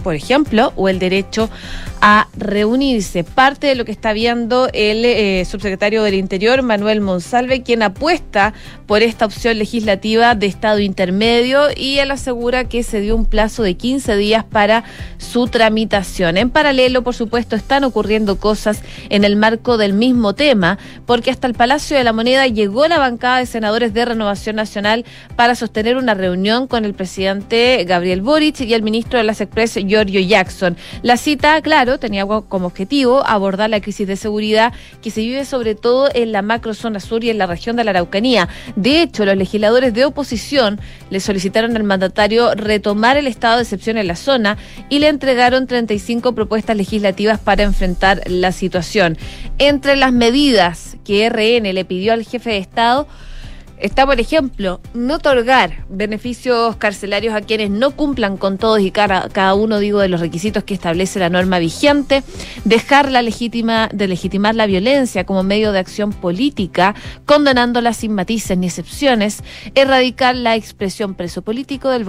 por 0.03 0.14
ejemplo, 0.14 0.73
o 0.76 0.88
el 0.88 0.99
derecho 0.99 1.49
a 1.93 1.93
reunirse. 2.37 3.25
Parte 3.25 3.66
de 3.68 3.75
lo 3.75 3.84
que 3.84 3.92
está 3.92 4.12
viendo 4.12 4.68
el 4.73 5.04
eh, 5.04 5.44
subsecretario 5.46 6.02
del 6.02 6.14
Interior, 6.14 6.62
Manuel 6.62 7.00
Monsalve, 7.00 7.62
quien 7.62 7.82
apuesta 7.82 8.52
por 8.87 9.02
esta 9.02 9.25
opción 9.25 9.58
legislativa 9.58 10.34
de 10.34 10.46
estado 10.46 10.80
intermedio 10.80 11.68
y 11.75 11.99
él 11.99 12.11
asegura 12.11 12.64
que 12.68 12.82
se 12.82 13.00
dio 13.00 13.16
un 13.16 13.25
plazo 13.25 13.62
de 13.62 13.76
15 13.76 14.16
días 14.16 14.44
para 14.44 14.84
su 15.16 15.49
tramitación. 15.49 16.37
En 16.37 16.50
paralelo, 16.50 17.02
por 17.02 17.14
supuesto, 17.14 17.56
están 17.56 17.84
ocurriendo 17.84 18.37
cosas 18.37 18.82
en 19.08 19.25
el 19.25 19.37
marco 19.37 19.78
del 19.78 19.94
mismo 19.94 20.34
tema, 20.34 20.78
porque 21.06 21.30
hasta 21.30 21.46
el 21.46 21.54
Palacio 21.54 21.96
de 21.96 22.04
la 22.04 22.12
Moneda 22.12 22.46
llegó 22.46 22.87
la 22.87 22.99
bancada 22.99 23.38
de 23.38 23.46
senadores 23.46 23.94
de 23.94 24.04
Renovación 24.04 24.56
Nacional 24.56 25.06
para 25.37 25.54
sostener 25.54 25.96
una 25.96 26.12
reunión 26.12 26.66
con 26.66 26.84
el 26.84 26.92
presidente 26.92 27.82
Gabriel 27.88 28.20
Boric 28.20 28.61
y 28.61 28.75
el 28.75 28.82
ministro 28.82 29.18
de 29.18 29.25
las 29.25 29.40
Express, 29.40 29.78
Giorgio 29.87 30.20
Jackson. 30.20 30.76
La 31.02 31.16
cita, 31.16 31.62
claro, 31.62 31.93
tenía 31.98 32.26
como 32.26 32.66
objetivo 32.66 33.26
abordar 33.26 33.70
la 33.70 33.80
crisis 33.80 34.06
de 34.06 34.16
seguridad 34.16 34.72
que 35.02 35.10
se 35.10 35.20
vive 35.20 35.44
sobre 35.44 35.74
todo 35.74 36.08
en 36.14 36.32
la 36.32 36.42
macrozona 36.42 37.00
sur 37.00 37.24
y 37.24 37.30
en 37.30 37.38
la 37.38 37.46
región 37.46 37.76
de 37.76 37.84
la 37.84 37.90
Araucanía. 37.90 38.48
De 38.76 39.02
hecho, 39.02 39.24
los 39.24 39.36
legisladores 39.36 39.94
de 39.94 40.04
oposición 40.04 40.80
le 41.10 41.20
solicitaron 41.20 41.76
al 41.76 41.84
mandatario 41.84 42.54
retomar 42.54 43.16
el 43.16 43.26
estado 43.26 43.56
de 43.56 43.62
excepción 43.62 43.98
en 43.98 44.06
la 44.06 44.16
zona 44.16 44.56
y 44.88 44.98
le 44.98 45.08
entregaron 45.08 45.66
35 45.66 46.34
propuestas 46.34 46.76
legislativas 46.76 47.38
para 47.38 47.62
enfrentar 47.62 48.22
la 48.26 48.52
situación. 48.52 49.16
Entre 49.58 49.96
las 49.96 50.12
medidas 50.12 50.96
que 51.04 51.28
RN 51.28 51.72
le 51.72 51.84
pidió 51.84 52.12
al 52.12 52.24
jefe 52.24 52.50
de 52.50 52.58
Estado, 52.58 53.06
Está, 53.78 54.07
por 54.07 54.21
ejemplo, 54.21 54.81
no 54.95 55.14
otorgar 55.14 55.85
beneficios 55.88 56.76
carcelarios 56.76 57.35
a 57.35 57.40
quienes 57.40 57.71
no 57.71 57.90
cumplan 57.90 58.37
con 58.37 58.57
todos 58.57 58.81
y 58.81 58.90
cada, 58.90 59.28
cada 59.28 59.54
uno, 59.54 59.78
digo, 59.78 60.00
de 60.00 60.09
los 60.09 60.21
requisitos 60.21 60.64
que 60.64 60.75
establece 60.75 61.19
la 61.19 61.28
norma 61.28 61.59
vigente, 61.59 62.23
dejar 62.64 63.11
la 63.11 63.21
legítima, 63.21 63.88
de 63.93 64.07
legitimar 64.09 64.54
la 64.54 64.66
violencia 64.66 65.25
como 65.25 65.43
medio 65.43 65.73
de 65.73 65.81
acción 65.81 66.12
política, 66.12 66.95
condenándola 67.26 67.93
sin 67.93 68.14
matices 68.14 68.57
ni 68.57 68.66
excepciones, 68.66 69.43
erradicar 69.75 70.37
la 70.37 70.54
expresión 70.54 71.14
preso 71.14 71.43
político 71.43 71.88
del, 71.90 72.07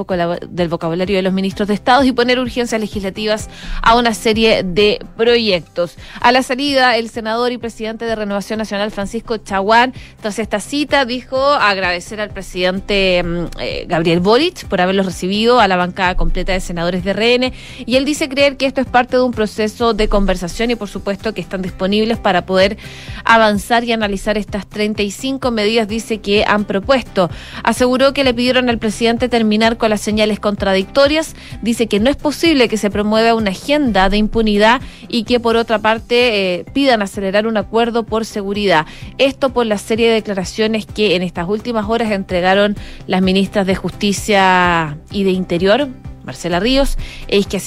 del 0.49 0.69
vocabulario 0.69 1.15
de 1.15 1.23
los 1.23 1.33
ministros 1.33 1.67
de 1.67 1.73
Estado 1.73 2.03
y 2.03 2.11
poner 2.11 2.39
urgencias 2.39 2.79
legislativas 2.79 3.49
a 3.81 3.95
una 3.97 4.13
serie 4.13 4.63
de 4.63 4.99
proyectos. 5.17 5.95
A 6.21 6.31
la 6.31 6.43
salida, 6.43 6.95
el 6.97 7.09
senador 7.09 7.51
y 7.51 7.57
presidente 7.57 8.05
de 8.05 8.15
Renovación 8.15 8.59
Nacional, 8.59 8.91
Francisco 8.91 9.37
Chaguán, 9.37 9.93
tras 10.21 10.39
esta 10.39 10.59
cita, 10.59 11.05
dijo 11.05 11.54
agradecer 11.55 12.21
al 12.21 12.29
presidente 12.29 13.23
mm, 13.23 13.45
eh, 13.59 13.85
Gabriel 13.87 14.19
Boric 14.19 14.65
por 14.67 14.81
haberlos 14.81 15.05
recibido 15.05 15.59
a 15.59 15.67
la 15.67 15.75
bancada 15.75 16.15
completa 16.15 16.53
de 16.53 16.59
senadores 16.59 17.03
de 17.03 17.13
RN 17.13 17.53
y 17.85 17.95
él 17.95 18.05
dice 18.05 18.29
creer 18.29 18.57
que 18.57 18.65
esto 18.65 18.81
es 18.81 18.87
parte 18.87 19.17
de 19.17 19.23
un 19.23 19.31
proceso 19.31 19.93
de 19.93 20.07
conversación 20.07 20.71
y 20.71 20.75
por 20.75 20.89
supuesto 20.89 21.33
que 21.33 21.41
están 21.41 21.61
disponibles 21.61 22.17
para 22.17 22.45
poder 22.45 22.77
avanzar 23.23 23.83
y 23.83 23.91
analizar 23.91 24.37
estas 24.37 24.67
35 24.67 25.51
medidas, 25.51 25.87
dice 25.87 26.19
que 26.19 26.45
han 26.45 26.65
propuesto. 26.65 27.29
Aseguró 27.63 28.13
que 28.13 28.23
le 28.23 28.33
pidieron 28.33 28.69
al 28.69 28.77
presidente 28.77 29.29
terminar 29.29 29.77
con 29.77 29.89
las 29.89 30.01
señales 30.01 30.39
contradictorias, 30.39 31.35
dice 31.61 31.87
que 31.87 31.99
no 31.99 32.09
es 32.09 32.15
posible 32.15 32.67
que 32.69 32.77
se 32.77 32.89
promueva 32.89 33.33
una 33.33 33.51
agenda 33.51 34.09
de 34.09 34.17
impunidad 34.17 34.81
y 35.07 35.23
que 35.23 35.39
por 35.39 35.55
otra 35.55 35.79
parte 35.79 36.59
eh, 36.59 36.65
pidan 36.73 37.01
acelerar 37.01 37.47
un 37.47 37.57
acuerdo 37.57 38.03
por 38.03 38.25
seguridad. 38.25 38.85
Esto 39.17 39.49
por 39.51 39.65
la 39.65 39.77
serie 39.77 40.07
de 40.07 40.15
declaraciones 40.15 40.85
que 40.85 41.15
en 41.15 41.23
esta 41.45 41.53
últimas 41.53 41.89
horas 41.89 42.11
entregaron 42.11 42.75
las 43.07 43.21
ministras 43.21 43.67
de 43.67 43.75
Justicia 43.75 44.97
y 45.11 45.23
de 45.23 45.31
Interior, 45.31 45.87
Marcela 46.23 46.59
Ríos 46.59 46.97
e 47.27 47.37
Isquia 47.37 47.59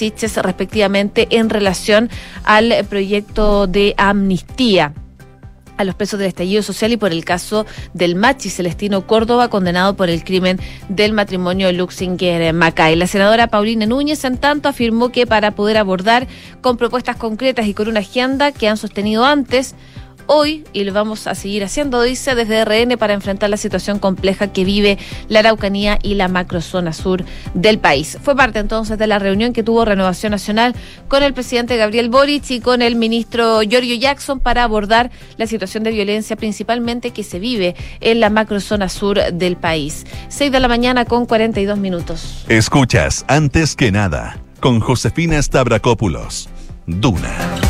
respectivamente, 0.42 1.28
en 1.30 1.48
relación 1.48 2.10
al 2.44 2.84
proyecto 2.88 3.66
de 3.66 3.94
amnistía 3.96 4.94
a 5.76 5.84
los 5.84 5.94
presos 5.94 6.18
del 6.18 6.28
estallido 6.28 6.62
social 6.62 6.90
y 6.90 6.96
por 6.96 7.12
el 7.12 7.24
caso 7.24 7.64
del 7.94 8.16
machi 8.16 8.50
Celestino 8.50 9.06
Córdoba, 9.06 9.48
condenado 9.48 9.94
por 9.94 10.10
el 10.10 10.24
crimen 10.24 10.58
del 10.88 11.12
matrimonio 11.12 11.70
Luxinger-Macay. 11.70 12.96
La 12.96 13.06
senadora 13.06 13.46
Paulina 13.46 13.86
Núñez, 13.86 14.24
en 14.24 14.38
tanto, 14.38 14.68
afirmó 14.68 15.10
que 15.10 15.24
para 15.24 15.52
poder 15.52 15.76
abordar 15.76 16.26
con 16.62 16.76
propuestas 16.76 17.14
concretas 17.14 17.68
y 17.68 17.74
con 17.74 17.86
una 17.86 18.00
agenda 18.00 18.50
que 18.50 18.68
han 18.68 18.76
sostenido 18.76 19.24
antes, 19.24 19.76
hoy 20.28 20.64
y 20.72 20.84
lo 20.84 20.92
vamos 20.92 21.26
a 21.26 21.34
seguir 21.34 21.64
haciendo, 21.64 22.00
dice, 22.02 22.36
desde 22.36 22.64
RN 22.64 22.96
para 22.96 23.14
enfrentar 23.14 23.50
la 23.50 23.56
situación 23.56 23.98
compleja 23.98 24.52
que 24.52 24.64
vive 24.64 24.98
la 25.28 25.40
Araucanía 25.40 25.98
y 26.02 26.14
la 26.14 26.28
macrozona 26.28 26.92
sur 26.92 27.24
del 27.54 27.78
país. 27.78 28.18
Fue 28.22 28.36
parte 28.36 28.60
entonces 28.60 28.98
de 28.98 29.06
la 29.06 29.18
reunión 29.18 29.52
que 29.52 29.62
tuvo 29.62 29.84
Renovación 29.84 30.30
Nacional 30.30 30.76
con 31.08 31.22
el 31.22 31.34
presidente 31.34 31.76
Gabriel 31.76 32.10
Boric 32.10 32.50
y 32.50 32.60
con 32.60 32.82
el 32.82 32.94
ministro 32.94 33.62
Giorgio 33.62 33.96
Jackson 33.96 34.38
para 34.38 34.62
abordar 34.62 35.10
la 35.36 35.46
situación 35.46 35.82
de 35.82 35.90
violencia 35.90 36.36
principalmente 36.36 37.10
que 37.10 37.24
se 37.24 37.38
vive 37.38 37.74
en 38.00 38.20
la 38.20 38.30
macrozona 38.30 38.88
sur 38.88 39.18
del 39.32 39.56
país. 39.56 40.04
6 40.28 40.52
de 40.52 40.60
la 40.60 40.68
mañana 40.68 41.04
con 41.04 41.26
42 41.26 41.78
minutos. 41.78 42.44
Escuchas 42.48 43.24
antes 43.28 43.74
que 43.74 43.90
nada 43.90 44.38
con 44.60 44.80
Josefina 44.80 45.40
Stavrakopoulos. 45.40 46.48
Duna. 46.86 47.67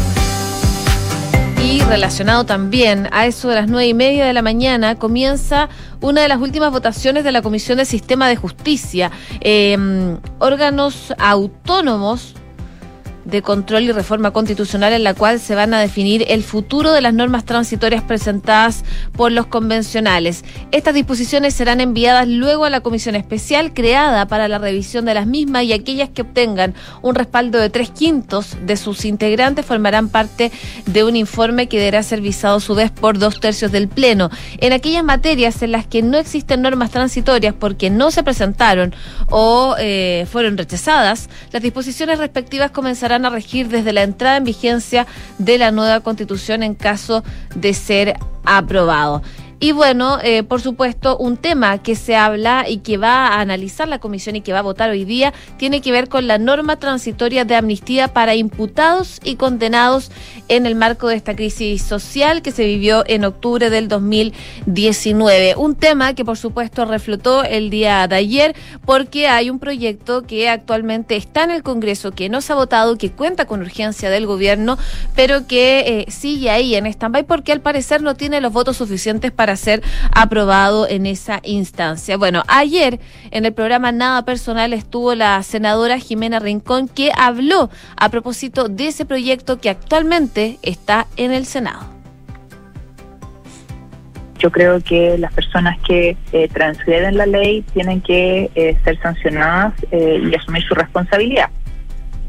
Relacionado 1.89 2.45
también 2.45 3.09
a 3.13 3.25
eso 3.25 3.49
de 3.49 3.55
las 3.55 3.69
nueve 3.69 3.89
y 3.89 3.95
media 3.95 4.27
de 4.27 4.35
la 4.35 4.43
mañana 4.43 4.97
comienza 4.97 5.71
una 6.03 6.21
de 6.21 6.29
las 6.29 6.39
últimas 6.39 6.71
votaciones 6.71 7.25
de 7.25 7.33
la 7.33 7.41
Comisión 7.41 7.79
de 7.79 7.87
Sistema 7.87 8.29
de 8.29 8.37
Justicia. 8.37 9.11
Em, 9.41 10.19
órganos 10.39 11.15
autónomos 11.19 12.35
de 13.29 13.43
control 13.43 13.83
y 13.83 13.93
reforma 13.93 14.31
constitucional 14.31 14.93
en 14.95 15.05
la 15.05 15.13
cual 15.13 15.39
se 15.39 15.55
van 15.55 15.75
a 15.75 15.81
definir 15.81 16.25
el 16.29 16.43
futuro 16.43 16.93
de 16.93 17.03
las 17.03 17.13
normas 17.13 17.45
transitorias 17.45 18.03
presentadas 18.03 18.85
por 19.13 19.33
los 19.33 19.47
convencionales. 19.47 20.45
Estas 20.73 20.95
disposiciones 20.95 21.55
serán 21.55 21.81
enviadas 21.81 22.27
luego 22.27 22.65
a 22.65 22.71
la 22.71 22.81
comisión 22.81 23.17
especial 23.17 23.75
creada 23.75 24.27
para 24.27 24.49
la 24.49 24.59
revisión 24.59 25.05
de 25.05 25.15
las 25.15 25.27
mismas 25.27 25.65
y 25.65 25.75
aquellas 25.75 26.09
que 26.09 26.23
obtengan 26.23 26.75
un 27.03 27.15
respaldo 27.15 27.59
de 27.59 27.69
tres 27.69 27.91
quintos 27.91 28.57
de 28.65 28.77
sus 28.79 29.05
integrantes 29.05 29.67
formarán 29.67 30.09
parte 30.09 30.51
de 30.87 31.05
un 31.05 31.15
informe 31.15 31.69
que 31.69 31.79
deberá 31.79 32.03
ser 32.03 32.23
visado 32.23 32.57
a 32.57 32.61
su 32.61 32.75
vez 32.75 32.91
por 32.91 33.19
dos 33.19 33.41
tercios 33.41 33.71
del 33.73 33.89
Pleno. 33.89 34.31
En 34.59 34.73
aquellas 34.73 35.05
materias 35.05 35.61
en 35.61 35.73
las 35.73 35.87
que 35.87 36.03
no 36.03 36.17
existen 36.17 36.63
normas 36.63 36.91
transitorias 36.91 37.55
porque 37.55 37.91
no 37.91 38.11
se 38.11 38.23
presentaron 38.23 38.95
o 39.29 39.77
eh, 39.79 40.27
fueron 40.31 40.57
rechazadas, 40.57 41.29
las 41.53 41.63
disposiciones 41.63 42.19
respectivas 42.19 42.71
comenzarán 42.71 43.18
a 43.25 43.31
regir 43.31 43.69
desde 43.69 43.93
la 43.93 44.03
entrada 44.03 44.37
en 44.37 44.45
vigencia 44.45 45.07
de 45.39 45.59
la 45.59 45.71
nueva 45.71 46.01
constitución 46.01 46.63
en 46.63 46.75
caso 46.75 47.23
de 47.55 47.75
ser 47.75 48.15
aprobado. 48.45 49.23
Y 49.61 49.73
bueno, 49.73 50.19
eh, 50.23 50.45
por 50.45 50.61
supuesto, 50.61 51.19
un 51.19 51.37
tema 51.37 51.79
que 51.79 51.97
se 51.97 52.15
habla 52.15 52.67
y 52.69 52.79
que 52.79 52.97
va 52.97 53.27
a 53.27 53.41
analizar 53.41 53.89
la 53.89 53.99
comisión 53.99 54.37
y 54.37 54.41
que 54.41 54.53
va 54.53 54.61
a 54.61 54.63
votar 54.63 54.89
hoy 54.89 55.05
día 55.05 55.35
tiene 55.57 55.81
que 55.81 55.91
ver 55.91 56.09
con 56.09 56.29
la 56.29 56.39
norma 56.39 56.77
transitoria 56.77 57.45
de 57.45 57.57
amnistía 57.57 58.07
para 58.07 58.37
imputados 58.37 59.21
y 59.25 59.35
condenados 59.35 60.13
en 60.47 60.65
el 60.65 60.77
marco 60.77 61.09
de 61.09 61.17
esta 61.17 61.35
crisis 61.35 61.83
social 61.83 62.41
que 62.41 62.53
se 62.53 62.65
vivió 62.65 63.03
en 63.09 63.25
octubre 63.25 63.69
del 63.69 63.89
2019. 63.89 65.57
Un 65.57 65.75
tema 65.75 66.15
que 66.15 66.25
por 66.25 66.39
supuesto 66.39 66.85
reflotó 66.85 67.43
el 67.43 67.69
día 67.69 68.07
de 68.07 68.15
ayer 68.15 68.55
porque 68.85 69.27
hay 69.27 69.51
un 69.51 69.59
proyecto 69.59 70.23
que 70.23 70.49
actualmente 70.49 71.17
está 71.17 71.43
en 71.43 71.51
el 71.51 71.65
Congreso, 71.65 72.13
que 72.13 72.29
no 72.29 72.43
se 72.43 72.53
ha 72.53 72.57
votado, 72.57 72.97
que 72.97 73.11
cuenta 73.11 73.47
con 73.47 73.61
urgencia 73.61 74.09
del 74.09 74.27
gobierno, 74.27 74.79
pero 75.17 75.49
que 75.49 76.05
eh, 76.07 76.11
sigue 76.13 76.51
ahí 76.51 76.77
en 76.77 76.87
stand-by 76.87 77.25
porque 77.25 77.51
al 77.51 77.61
parecer 77.61 78.03
no 78.03 78.15
tiene 78.15 78.41
los 78.41 78.53
votos 78.53 78.77
suficientes 78.77 79.33
para 79.33 79.48
para 79.49 79.57
ser 79.57 79.83
aprobado 80.13 80.87
en 80.87 81.07
esa 81.07 81.41
instancia. 81.43 82.19
Bueno, 82.19 82.43
ayer 82.49 83.01
en 83.31 83.47
el 83.47 83.55
programa 83.55 83.93
Nada 83.93 84.27
Personal 84.27 84.75
estuvo 84.75 85.15
la 85.15 85.43
senadora 85.43 85.99
Jimena 85.99 86.39
Rincón 86.39 86.87
que 86.87 87.13
habló 87.17 87.71
a 87.97 88.11
propósito 88.11 88.69
de 88.69 88.89
ese 88.89 89.07
proyecto 89.07 89.59
que 89.59 89.71
actualmente 89.71 90.59
está 90.61 91.07
en 91.17 91.33
el 91.33 91.47
Senado. 91.47 91.81
Yo 94.39 94.53
creo 94.53 94.83
que 94.83 95.17
las 95.17 95.33
personas 95.33 95.79
que 95.81 96.19
eh, 96.33 96.49
transgreden 96.49 97.17
la 97.17 97.25
ley 97.25 97.63
tienen 97.73 98.03
que 98.03 98.51
eh, 98.55 98.77
ser 98.85 99.01
sancionadas 99.01 99.73
eh, 99.91 100.21
y 100.31 100.35
asumir 100.35 100.63
su 100.65 100.75
responsabilidad. 100.75 101.49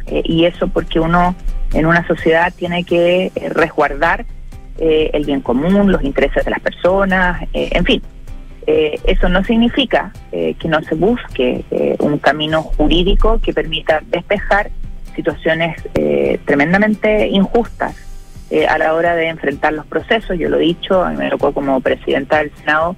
y 0.07 0.45
eso 0.45 0.69
porque 0.69 1.01
uno 1.01 1.35
en 1.73 1.85
una 1.85 2.07
sociedad 2.07 2.53
tiene 2.55 2.85
que 2.85 3.33
resguardar 3.53 4.25
eh, 4.81 5.09
el 5.13 5.25
bien 5.25 5.41
común, 5.41 5.91
los 5.91 6.03
intereses 6.03 6.45
de 6.45 6.51
las 6.51 6.62
personas, 6.62 7.43
eh, 7.53 7.69
en 7.71 7.83
fin. 7.83 8.01
Eh, 8.65 8.98
eso 9.03 9.27
no 9.27 9.43
significa 9.43 10.13
que 10.31 10.67
no 10.67 10.79
se 10.83 10.93
busque 10.93 11.65
un 12.00 12.19
camino 12.19 12.62
jurídico 12.62 13.39
que 13.41 13.51
permita 13.51 14.01
despejar 14.05 14.69
situaciones 15.15 15.81
tremendamente 16.45 17.27
injustas 17.27 17.95
a 18.67 18.77
la 18.77 18.93
hora 18.93 19.15
de 19.15 19.27
enfrentar 19.27 19.74
los 19.74 19.88
procesos. 19.88 20.38
Yo 20.38 20.50
lo 20.50 20.57
he 20.57 20.65
dicho, 20.65 21.03
a 21.03 21.09
mí 21.09 21.17
me 21.17 21.31
tocó 21.31 21.51
como 21.51 21.79
presidenta 21.81 22.38
del 22.38 22.51
Senado 22.57 22.95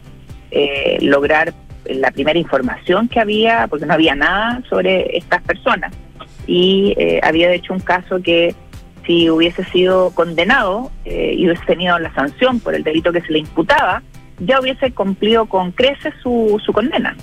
lograr 0.99 1.53
la 1.85 2.11
primera 2.11 2.37
información 2.37 3.07
que 3.07 3.21
había, 3.21 3.67
porque 3.69 3.85
no 3.85 3.93
había 3.93 4.13
nada 4.13 4.61
sobre 4.69 5.17
estas 5.17 5.41
personas. 5.43 5.93
Y 6.47 6.97
había 7.23 7.47
de 7.47 7.55
hecho 7.55 7.71
un 7.73 7.79
caso 7.79 8.21
que 8.21 8.53
si 9.05 9.29
hubiese 9.29 9.63
sido 9.65 10.11
condenado 10.11 10.91
eh, 11.05 11.33
y 11.37 11.45
hubiese 11.45 11.65
tenido 11.65 11.97
la 11.99 12.13
sanción 12.13 12.59
por 12.59 12.75
el 12.75 12.83
delito 12.83 13.11
que 13.11 13.21
se 13.21 13.31
le 13.31 13.39
imputaba, 13.39 14.01
ya 14.39 14.59
hubiese 14.59 14.91
cumplido 14.91 15.45
con 15.45 15.71
creces 15.71 16.13
su, 16.21 16.61
su 16.63 16.73
condena. 16.73 17.15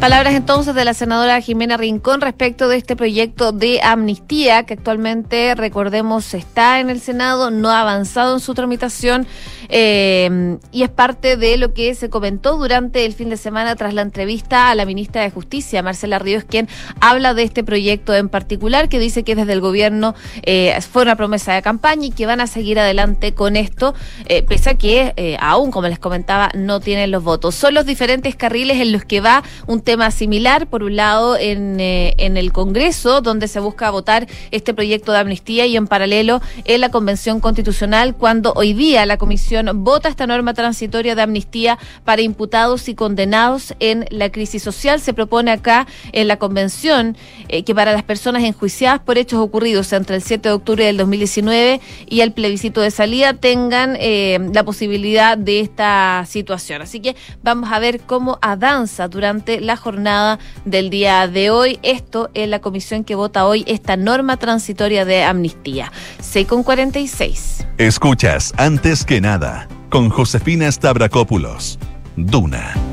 Palabras 0.00 0.32
entonces 0.32 0.74
de 0.74 0.86
la 0.86 0.94
senadora 0.94 1.42
Jimena 1.42 1.76
Rincón 1.76 2.22
respecto 2.22 2.70
de 2.70 2.78
este 2.78 2.96
proyecto 2.96 3.52
de 3.52 3.82
amnistía 3.82 4.64
que 4.64 4.72
actualmente, 4.72 5.54
recordemos, 5.54 6.32
está 6.32 6.80
en 6.80 6.88
el 6.88 7.00
Senado, 7.00 7.50
no 7.50 7.68
ha 7.68 7.82
avanzado 7.82 8.32
en 8.32 8.40
su 8.40 8.54
tramitación 8.54 9.26
eh, 9.70 10.58
y 10.72 10.82
es 10.82 10.90
parte 10.90 11.36
de 11.36 11.56
lo 11.56 11.72
que 11.74 11.94
se 11.94 12.10
comentó 12.10 12.56
durante 12.56 13.04
el 13.04 13.12
fin 13.12 13.30
de 13.30 13.36
semana 13.36 13.76
tras 13.76 13.94
la 13.94 14.02
entrevista 14.02 14.70
a 14.70 14.74
la 14.74 14.84
ministra 14.84 15.22
de 15.22 15.30
Justicia, 15.30 15.82
Marcela 15.82 16.18
Ríos, 16.18 16.44
quien 16.44 16.68
habla 17.00 17.34
de 17.34 17.42
este 17.42 17.64
proyecto 17.64 18.14
en 18.14 18.28
particular, 18.28 18.88
que 18.88 18.98
dice 18.98 19.22
que 19.22 19.34
desde 19.34 19.52
el 19.52 19.60
gobierno 19.60 20.14
eh, 20.42 20.78
fue 20.90 21.02
una 21.02 21.16
promesa 21.16 21.54
de 21.54 21.62
campaña 21.62 22.06
y 22.06 22.10
que 22.10 22.26
van 22.26 22.40
a 22.40 22.46
seguir 22.46 22.78
adelante 22.78 23.32
con 23.32 23.56
esto, 23.56 23.94
eh, 24.26 24.42
pese 24.42 24.70
a 24.70 24.74
que 24.74 25.36
aún, 25.40 25.70
como 25.70 25.88
les 25.88 25.98
comentaba, 25.98 26.50
no 26.54 26.80
tienen 26.80 27.10
los 27.10 27.22
votos. 27.22 27.54
Son 27.54 27.74
los 27.74 27.86
diferentes 27.86 28.36
carriles 28.36 28.80
en 28.80 28.92
los 28.92 29.04
que 29.04 29.20
va 29.20 29.42
un 29.66 29.80
tema 29.80 30.10
similar, 30.10 30.66
por 30.66 30.82
un 30.82 30.96
lado 30.96 31.36
en, 31.36 31.78
eh, 31.80 32.14
en 32.18 32.36
el 32.36 32.52
Congreso, 32.52 33.20
donde 33.20 33.48
se 33.48 33.60
busca 33.60 33.90
votar 33.90 34.26
este 34.50 34.74
proyecto 34.74 35.12
de 35.12 35.18
amnistía 35.18 35.66
y 35.66 35.76
en 35.76 35.86
paralelo 35.86 36.40
en 36.64 36.80
la 36.80 36.90
Convención 36.90 37.40
Constitucional, 37.40 38.14
cuando 38.14 38.52
hoy 38.54 38.72
día 38.72 39.06
la 39.06 39.16
Comisión 39.16 39.59
vota 39.74 40.08
esta 40.08 40.26
norma 40.26 40.54
transitoria 40.54 41.14
de 41.14 41.22
amnistía 41.22 41.78
para 42.04 42.22
imputados 42.22 42.88
y 42.88 42.94
condenados 42.94 43.74
en 43.80 44.06
la 44.10 44.30
crisis 44.30 44.62
social. 44.62 45.00
Se 45.00 45.14
propone 45.14 45.50
acá 45.50 45.86
en 46.12 46.28
la 46.28 46.36
Convención 46.38 47.16
eh, 47.48 47.64
que 47.64 47.74
para 47.74 47.92
las 47.92 48.02
personas 48.02 48.42
enjuiciadas 48.42 49.00
por 49.00 49.18
hechos 49.18 49.40
ocurridos 49.40 49.92
entre 49.92 50.16
el 50.16 50.22
7 50.22 50.48
de 50.48 50.54
octubre 50.54 50.84
del 50.84 50.96
2019 50.96 51.80
y 52.08 52.20
el 52.20 52.32
plebiscito 52.32 52.80
de 52.80 52.90
salida 52.90 53.34
tengan 53.34 53.96
eh, 53.98 54.38
la 54.52 54.64
posibilidad 54.64 55.36
de 55.36 55.60
esta 55.60 56.24
situación. 56.26 56.82
Así 56.82 57.00
que 57.00 57.16
vamos 57.42 57.70
a 57.72 57.78
ver 57.78 58.00
cómo 58.00 58.38
avanza 58.42 59.08
durante 59.08 59.60
la 59.60 59.76
jornada 59.76 60.38
del 60.64 60.90
día 60.90 61.26
de 61.28 61.50
hoy. 61.50 61.78
Esto 61.82 62.30
es 62.34 62.48
la 62.48 62.60
comisión 62.60 63.04
que 63.04 63.14
vota 63.14 63.46
hoy 63.46 63.64
esta 63.66 63.96
norma 63.96 64.36
transitoria 64.36 65.04
de 65.04 65.22
amnistía. 65.22 65.92
6 66.20 66.46
con 66.46 66.62
46. 66.62 67.66
Escuchas 67.78 68.52
antes 68.56 69.04
que 69.04 69.20
nada 69.20 69.49
con 69.88 70.08
Josefina 70.10 70.70
Stavrakopoulos. 70.70 71.78
Duna. 72.16 72.89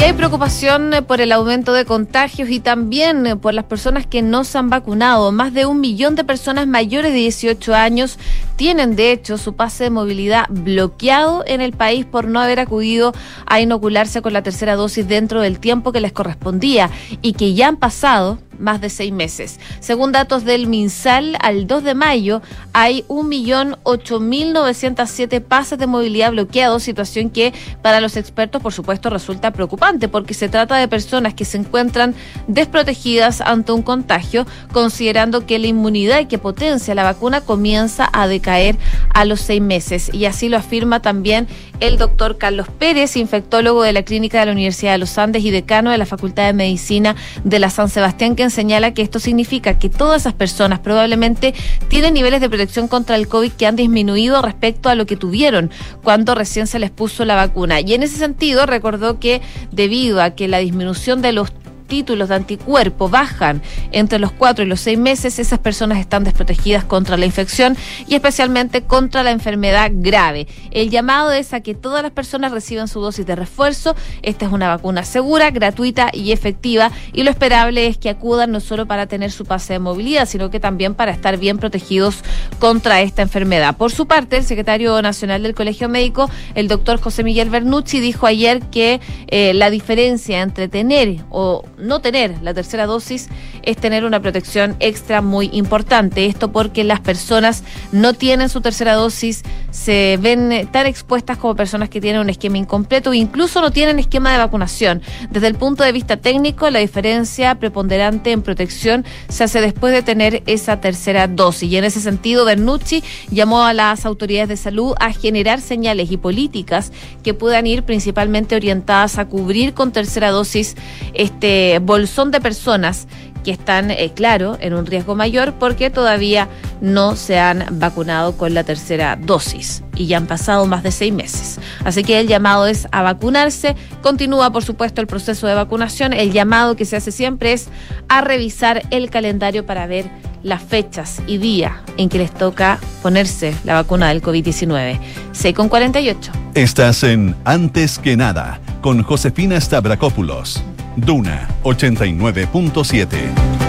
Y 0.00 0.02
hay 0.02 0.12
preocupación 0.14 0.94
eh, 0.94 1.02
por 1.02 1.20
el 1.20 1.30
aumento 1.30 1.74
de 1.74 1.84
contagios 1.84 2.48
y 2.48 2.58
también 2.58 3.26
eh, 3.26 3.36
por 3.36 3.52
las 3.52 3.66
personas 3.66 4.06
que 4.06 4.22
no 4.22 4.44
se 4.44 4.56
han 4.56 4.70
vacunado. 4.70 5.30
Más 5.30 5.52
de 5.52 5.66
un 5.66 5.78
millón 5.78 6.14
de 6.14 6.24
personas 6.24 6.66
mayores 6.66 7.12
de 7.12 7.18
18 7.18 7.74
años 7.74 8.18
tienen, 8.56 8.96
de 8.96 9.12
hecho, 9.12 9.36
su 9.36 9.56
pase 9.56 9.84
de 9.84 9.90
movilidad 9.90 10.46
bloqueado 10.48 11.44
en 11.46 11.60
el 11.60 11.72
país 11.72 12.06
por 12.06 12.28
no 12.28 12.40
haber 12.40 12.60
acudido 12.60 13.12
a 13.44 13.60
inocularse 13.60 14.22
con 14.22 14.32
la 14.32 14.42
tercera 14.42 14.74
dosis 14.74 15.06
dentro 15.06 15.42
del 15.42 15.60
tiempo 15.60 15.92
que 15.92 16.00
les 16.00 16.12
correspondía 16.12 16.88
y 17.20 17.34
que 17.34 17.52
ya 17.52 17.68
han 17.68 17.76
pasado 17.76 18.38
más 18.58 18.80
de 18.80 18.88
seis 18.90 19.12
meses. 19.12 19.60
Según 19.80 20.12
datos 20.12 20.44
del 20.44 20.66
MinSal, 20.66 21.36
al 21.40 21.66
2 21.66 21.82
de 21.82 21.94
mayo 21.94 22.42
hay 22.74 23.06
1.008.907 23.08 25.42
pases 25.42 25.78
de 25.78 25.86
movilidad 25.86 26.32
bloqueados, 26.32 26.82
situación 26.82 27.30
que 27.30 27.54
para 27.80 28.02
los 28.02 28.18
expertos, 28.18 28.60
por 28.60 28.74
supuesto, 28.74 29.08
resulta 29.08 29.50
preocupante 29.50 29.89
porque 29.98 30.34
se 30.34 30.48
trata 30.48 30.76
de 30.76 30.88
personas 30.88 31.34
que 31.34 31.44
se 31.44 31.58
encuentran 31.58 32.14
desprotegidas 32.46 33.40
ante 33.40 33.72
un 33.72 33.82
contagio, 33.82 34.46
considerando 34.72 35.46
que 35.46 35.58
la 35.58 35.66
inmunidad 35.66 36.28
que 36.28 36.38
potencia 36.38 36.94
la 36.94 37.02
vacuna 37.02 37.40
comienza 37.40 38.08
a 38.12 38.28
decaer 38.28 38.76
a 39.12 39.24
los 39.24 39.40
seis 39.40 39.60
meses. 39.60 40.10
Y 40.12 40.26
así 40.26 40.48
lo 40.48 40.56
afirma 40.56 41.00
también 41.02 41.48
el 41.80 41.96
doctor 41.96 42.38
Carlos 42.38 42.68
Pérez, 42.78 43.16
infectólogo 43.16 43.82
de 43.82 43.92
la 43.92 44.02
Clínica 44.02 44.40
de 44.40 44.46
la 44.46 44.52
Universidad 44.52 44.92
de 44.92 44.98
los 44.98 45.16
Andes 45.18 45.42
y 45.44 45.50
decano 45.50 45.90
de 45.90 45.98
la 45.98 46.06
Facultad 46.06 46.46
de 46.46 46.52
Medicina 46.52 47.16
de 47.42 47.58
la 47.58 47.70
San 47.70 47.88
Sebastián, 47.88 48.36
que 48.36 48.50
señala 48.50 48.94
que 48.94 49.02
esto 49.02 49.18
significa 49.18 49.78
que 49.78 49.88
todas 49.88 50.22
esas 50.22 50.34
personas 50.34 50.78
probablemente 50.78 51.54
tienen 51.88 52.14
niveles 52.14 52.40
de 52.40 52.48
protección 52.48 52.86
contra 52.86 53.16
el 53.16 53.28
COVID 53.28 53.52
que 53.52 53.66
han 53.66 53.76
disminuido 53.76 54.42
respecto 54.42 54.88
a 54.88 54.94
lo 54.94 55.06
que 55.06 55.16
tuvieron 55.16 55.70
cuando 56.02 56.34
recién 56.34 56.66
se 56.66 56.78
les 56.78 56.90
puso 56.90 57.24
la 57.24 57.34
vacuna. 57.34 57.80
Y 57.80 57.94
en 57.94 58.02
ese 58.02 58.16
sentido 58.16 58.66
recordó 58.66 59.18
que 59.18 59.40
debido 59.80 60.20
a 60.20 60.32
que 60.32 60.46
la 60.46 60.58
disminución 60.58 61.22
de 61.22 61.32
los 61.32 61.52
títulos 61.90 62.28
de 62.28 62.36
anticuerpo 62.36 63.10
bajan 63.10 63.60
entre 63.90 64.20
los 64.20 64.30
cuatro 64.32 64.64
y 64.64 64.68
los 64.68 64.80
seis 64.80 64.98
meses, 64.98 65.38
esas 65.38 65.58
personas 65.58 65.98
están 65.98 66.22
desprotegidas 66.24 66.84
contra 66.84 67.16
la 67.16 67.26
infección 67.26 67.76
y 68.06 68.14
especialmente 68.14 68.82
contra 68.82 69.22
la 69.24 69.32
enfermedad 69.32 69.90
grave. 69.92 70.46
El 70.70 70.88
llamado 70.88 71.32
es 71.32 71.52
a 71.52 71.60
que 71.60 71.74
todas 71.74 72.02
las 72.02 72.12
personas 72.12 72.52
reciban 72.52 72.86
su 72.86 73.00
dosis 73.00 73.26
de 73.26 73.34
refuerzo. 73.34 73.96
Esta 74.22 74.46
es 74.46 74.52
una 74.52 74.68
vacuna 74.68 75.04
segura, 75.04 75.50
gratuita 75.50 76.10
y 76.12 76.30
efectiva 76.30 76.92
y 77.12 77.24
lo 77.24 77.30
esperable 77.30 77.88
es 77.88 77.98
que 77.98 78.08
acudan 78.08 78.52
no 78.52 78.60
solo 78.60 78.86
para 78.86 79.06
tener 79.06 79.32
su 79.32 79.44
pase 79.44 79.72
de 79.72 79.78
movilidad, 79.80 80.26
sino 80.26 80.48
que 80.48 80.60
también 80.60 80.94
para 80.94 81.10
estar 81.10 81.38
bien 81.38 81.58
protegidos 81.58 82.22
contra 82.60 83.00
esta 83.00 83.22
enfermedad. 83.22 83.76
Por 83.76 83.90
su 83.90 84.06
parte, 84.06 84.36
el 84.36 84.44
secretario 84.44 85.02
nacional 85.02 85.42
del 85.42 85.56
Colegio 85.56 85.88
Médico, 85.88 86.30
el 86.54 86.68
doctor 86.68 87.00
José 87.00 87.24
Miguel 87.24 87.50
Bernucci, 87.50 87.98
dijo 87.98 88.26
ayer 88.26 88.60
que 88.70 89.00
eh, 89.26 89.54
la 89.54 89.70
diferencia 89.70 90.40
entre 90.40 90.68
tener 90.68 91.00
o 91.30 91.64
no 91.80 92.00
tener 92.00 92.42
la 92.42 92.54
tercera 92.54 92.86
dosis 92.86 93.28
es 93.62 93.76
tener 93.76 94.04
una 94.04 94.20
protección 94.20 94.76
extra 94.80 95.22
muy 95.22 95.50
importante. 95.52 96.26
Esto 96.26 96.52
porque 96.52 96.84
las 96.84 97.00
personas 97.00 97.62
no 97.92 98.14
tienen 98.14 98.48
su 98.48 98.60
tercera 98.60 98.94
dosis, 98.94 99.42
se 99.70 100.18
ven 100.20 100.68
tan 100.72 100.86
expuestas 100.86 101.38
como 101.38 101.54
personas 101.56 101.88
que 101.88 102.00
tienen 102.00 102.20
un 102.20 102.30
esquema 102.30 102.58
incompleto 102.58 103.12
incluso 103.14 103.60
no 103.60 103.70
tienen 103.70 103.98
esquema 103.98 104.32
de 104.32 104.38
vacunación. 104.38 105.02
Desde 105.30 105.46
el 105.46 105.54
punto 105.54 105.84
de 105.84 105.92
vista 105.92 106.16
técnico, 106.16 106.68
la 106.70 106.78
diferencia 106.78 107.54
preponderante 107.56 108.32
en 108.32 108.42
protección 108.42 109.04
se 109.28 109.44
hace 109.44 109.60
después 109.60 109.92
de 109.92 110.02
tener 110.02 110.42
esa 110.46 110.80
tercera 110.80 111.28
dosis. 111.28 111.70
Y 111.70 111.76
en 111.76 111.84
ese 111.84 112.00
sentido, 112.00 112.44
Bernucci 112.44 113.02
llamó 113.30 113.64
a 113.64 113.72
las 113.72 114.06
autoridades 114.06 114.48
de 114.48 114.56
salud 114.56 114.94
a 114.98 115.12
generar 115.12 115.60
señales 115.60 116.10
y 116.10 116.16
políticas 116.16 116.92
que 117.22 117.34
puedan 117.34 117.66
ir 117.66 117.84
principalmente 117.84 118.56
orientadas 118.56 119.18
a 119.18 119.26
cubrir 119.26 119.74
con 119.74 119.92
tercera 119.92 120.30
dosis 120.30 120.76
este 121.14 121.69
bolsón 121.78 122.30
de 122.30 122.40
personas 122.40 123.06
que 123.44 123.50
están, 123.50 123.90
eh, 123.90 124.12
claro, 124.14 124.58
en 124.60 124.74
un 124.74 124.86
riesgo 124.86 125.14
mayor 125.14 125.54
porque 125.54 125.90
todavía 125.90 126.48
no 126.80 127.16
se 127.16 127.38
han 127.38 127.66
vacunado 127.72 128.36
con 128.36 128.54
la 128.54 128.64
tercera 128.64 129.16
dosis 129.16 129.82
y 129.96 130.06
ya 130.06 130.18
han 130.18 130.26
pasado 130.26 130.66
más 130.66 130.82
de 130.82 130.92
seis 130.92 131.12
meses. 131.12 131.58
Así 131.84 132.04
que 132.04 132.20
el 132.20 132.26
llamado 132.26 132.66
es 132.66 132.86
a 132.92 133.02
vacunarse. 133.02 133.76
Continúa, 134.02 134.50
por 134.50 134.64
supuesto, 134.64 135.00
el 135.00 135.06
proceso 135.06 135.46
de 135.46 135.54
vacunación. 135.54 136.12
El 136.12 136.32
llamado 136.32 136.76
que 136.76 136.84
se 136.84 136.96
hace 136.96 137.12
siempre 137.12 137.52
es 137.52 137.68
a 138.08 138.20
revisar 138.20 138.82
el 138.90 139.10
calendario 139.10 139.66
para 139.66 139.86
ver 139.86 140.10
las 140.42 140.62
fechas 140.62 141.20
y 141.26 141.38
día 141.38 141.82
en 141.98 142.08
que 142.08 142.18
les 142.18 142.32
toca 142.32 142.78
ponerse 143.02 143.54
la 143.64 143.74
vacuna 143.74 144.08
del 144.08 144.22
COVID-19. 144.22 144.98
6 145.32 145.54
con 145.54 145.68
48. 145.68 146.32
Estás 146.54 147.02
en 147.04 147.36
Antes 147.44 147.98
que 147.98 148.16
nada 148.16 148.60
con 148.80 149.02
Josefina 149.02 149.60
Stavrakopoulos. 149.60 150.62
Duna 150.96 151.48
89.7. 151.64 153.59